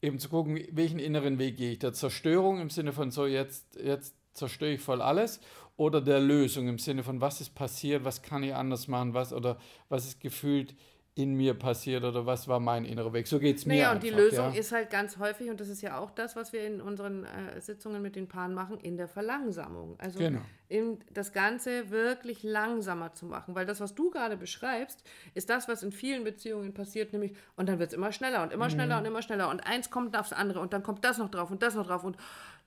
eben 0.02 0.18
zu 0.18 0.28
gucken, 0.28 0.60
welchen 0.70 0.98
inneren 0.98 1.38
Weg 1.38 1.56
gehe 1.56 1.72
ich. 1.72 1.78
Der 1.78 1.92
Zerstörung 1.92 2.60
im 2.60 2.70
Sinne 2.70 2.92
von 2.92 3.10
so, 3.10 3.26
jetzt, 3.26 3.78
jetzt 3.82 4.14
zerstöre 4.32 4.72
ich 4.72 4.80
voll 4.80 5.00
alles 5.00 5.40
oder 5.76 6.00
der 6.00 6.20
Lösung 6.20 6.68
im 6.68 6.78
Sinne 6.78 7.02
von, 7.02 7.20
was 7.20 7.40
ist 7.40 7.54
passiert, 7.54 8.04
was 8.04 8.22
kann 8.22 8.42
ich 8.42 8.54
anders 8.54 8.88
machen, 8.88 9.14
was 9.14 9.32
oder 9.32 9.58
was 9.88 10.06
ist 10.06 10.20
gefühlt 10.20 10.74
in 11.16 11.32
mir 11.32 11.54
passiert 11.54 12.04
oder 12.04 12.26
was 12.26 12.46
war 12.46 12.60
mein 12.60 12.84
innerer 12.84 13.14
Weg. 13.14 13.26
So 13.26 13.38
geht 13.38 13.56
es 13.56 13.64
mir. 13.64 13.74
Naja, 13.74 13.92
und 13.92 14.02
die 14.02 14.10
Lösung 14.10 14.52
ja. 14.52 14.60
ist 14.60 14.70
halt 14.70 14.90
ganz 14.90 15.16
häufig, 15.16 15.48
und 15.48 15.58
das 15.58 15.70
ist 15.70 15.80
ja 15.80 15.98
auch 15.98 16.10
das, 16.10 16.36
was 16.36 16.52
wir 16.52 16.66
in 16.66 16.82
unseren 16.82 17.24
äh, 17.24 17.58
Sitzungen 17.58 18.02
mit 18.02 18.16
den 18.16 18.28
Paaren 18.28 18.52
machen, 18.52 18.78
in 18.80 18.98
der 18.98 19.08
Verlangsamung. 19.08 19.98
Also 19.98 20.18
genau. 20.18 20.40
in 20.68 20.98
das 21.10 21.32
Ganze 21.32 21.90
wirklich 21.90 22.42
langsamer 22.42 23.14
zu 23.14 23.24
machen. 23.24 23.54
Weil 23.54 23.64
das, 23.64 23.80
was 23.80 23.94
du 23.94 24.10
gerade 24.10 24.36
beschreibst, 24.36 25.02
ist 25.32 25.48
das, 25.48 25.68
was 25.68 25.82
in 25.82 25.90
vielen 25.90 26.22
Beziehungen 26.22 26.74
passiert, 26.74 27.14
nämlich, 27.14 27.32
und 27.56 27.66
dann 27.66 27.78
wird 27.78 27.92
es 27.92 27.94
immer 27.96 28.12
schneller 28.12 28.42
und 28.42 28.52
immer 28.52 28.68
schneller 28.68 28.96
mhm. 28.96 29.00
und 29.00 29.06
immer 29.06 29.22
schneller. 29.22 29.48
Und 29.48 29.66
eins 29.66 29.90
kommt 29.90 30.18
aufs 30.18 30.34
andere 30.34 30.60
und 30.60 30.74
dann 30.74 30.82
kommt 30.82 31.02
das 31.02 31.16
noch 31.16 31.30
drauf 31.30 31.50
und 31.50 31.62
das 31.62 31.74
noch 31.76 31.86
drauf 31.86 32.04
und 32.04 32.18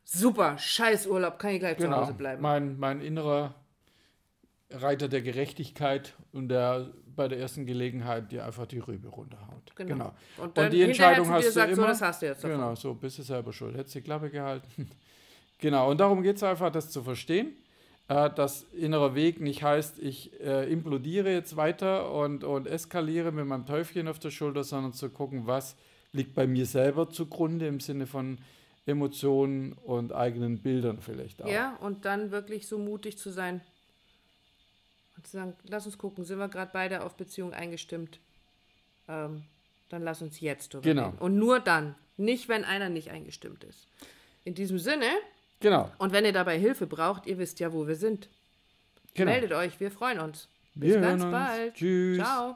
super, 0.04 0.58
scheiß 0.58 1.06
Urlaub, 1.06 1.38
kann 1.38 1.52
ich 1.52 1.60
gleich 1.60 1.78
genau. 1.78 1.98
zu 1.98 2.02
Hause 2.02 2.14
bleiben. 2.14 2.42
Mein, 2.42 2.80
mein 2.80 3.00
innerer 3.00 3.54
Reiter 4.72 5.08
der 5.08 5.22
Gerechtigkeit 5.22 6.14
und 6.32 6.50
der 6.50 6.90
bei 7.16 7.28
der 7.28 7.40
ersten 7.40 7.66
Gelegenheit 7.66 8.32
dir 8.32 8.46
einfach 8.46 8.66
die 8.66 8.80
Rübe 8.80 9.10
runterhaut. 9.10 9.76
Genau. 9.76 9.94
genau. 9.94 10.14
Und, 10.38 10.58
und, 10.58 10.72
die 10.72 10.84
Entscheidung 10.84 11.30
hast 11.30 11.48
du 11.48 11.52
sagt, 11.52 11.74
immer. 11.74 11.82
So, 11.82 11.88
das 11.88 12.02
hast 12.02 12.22
du 12.22 12.28
jetzt 12.28 12.44
davon. 12.44 12.58
Genau, 12.58 12.76
so 12.76 12.94
bist 12.94 13.20
du 13.20 13.24
selber 13.24 13.52
schuld. 13.52 13.76
Hättest 13.76 13.96
die 13.96 14.02
Klappe 14.02 14.30
gehalten. 14.30 14.90
genau. 15.58 15.90
Und 15.92 16.00
darum 16.00 16.22
geht 16.22 16.38
es 16.38 16.44
einfach, 16.44 16.72
das 16.72 16.90
zu 16.92 17.04
verstehen. 17.04 17.54
Äh, 18.08 18.30
dass 18.32 18.64
innerer 18.74 19.16
Weg 19.16 19.42
nicht 19.42 19.64
heißt, 19.64 20.00
ich 20.00 20.40
äh, 20.40 20.72
implodiere 20.72 21.32
jetzt 21.32 21.58
weiter 21.58 22.12
und, 22.12 22.44
und 22.44 22.66
eskaliere 22.66 23.32
mit 23.32 23.46
meinem 23.46 23.66
Teufelchen 23.66 24.08
auf 24.08 24.18
der 24.20 24.32
Schulter, 24.32 24.64
sondern 24.64 24.94
zu 24.94 25.10
gucken, 25.10 25.46
was 25.46 25.76
liegt 26.12 26.34
bei 26.34 26.48
mir 26.48 26.66
selber 26.66 27.10
zugrunde 27.10 27.68
im 27.68 27.80
Sinne 27.80 28.08
von 28.08 28.40
Emotionen 28.86 29.74
und 29.74 30.14
eigenen 30.14 30.60
Bildern 30.60 31.02
vielleicht 31.02 31.44
auch. 31.44 31.48
Ja, 31.50 31.76
und 31.82 32.06
dann 32.06 32.32
wirklich 32.32 32.68
so 32.68 32.80
mutig 32.80 33.18
zu 33.18 33.30
sein, 33.30 33.62
und 35.20 35.28
zu 35.28 35.34
sagen, 35.34 35.54
lass 35.68 35.86
uns 35.86 35.98
gucken, 35.98 36.24
sind 36.24 36.40
wir 36.40 36.48
gerade 36.48 36.72
beide 36.72 37.04
auf 37.04 37.16
Beziehung 37.16 37.54
eingestimmt? 37.54 38.20
Ähm, 39.10 39.44
dann 39.90 40.02
lass 40.02 40.22
uns 40.22 40.40
jetzt 40.40 40.74
drüber 40.74 40.84
genau. 40.84 41.08
reden. 41.08 41.18
Und 41.18 41.36
nur 41.36 41.60
dann, 41.60 41.96
nicht 42.16 42.48
wenn 42.48 42.64
einer 42.64 42.88
nicht 42.88 43.10
eingestimmt 43.10 43.66
ist. 43.66 43.88
In 44.46 44.56
diesem 44.56 44.80
Sinne. 44.80 45.08
Genau. 45.60 45.92
Und 45.98 46.14
wenn 46.14 46.24
ihr 46.24 46.32
dabei 46.32 46.58
Hilfe 46.58 46.88
braucht, 46.88 47.28
ihr 47.28 47.38
wisst 47.38 47.60
ja, 47.60 47.74
wo 47.74 47.86
wir 47.86 47.98
sind. 47.98 48.30
Genau. 49.14 49.32
Meldet 49.32 49.52
euch, 49.52 49.78
wir 49.82 49.92
freuen 49.92 50.20
uns. 50.20 50.48
Bis 50.74 50.94
wir 50.94 51.02
ganz 51.02 51.24
bald. 51.24 51.74
Tschüss. 51.74 52.20
Ciao. 52.20 52.56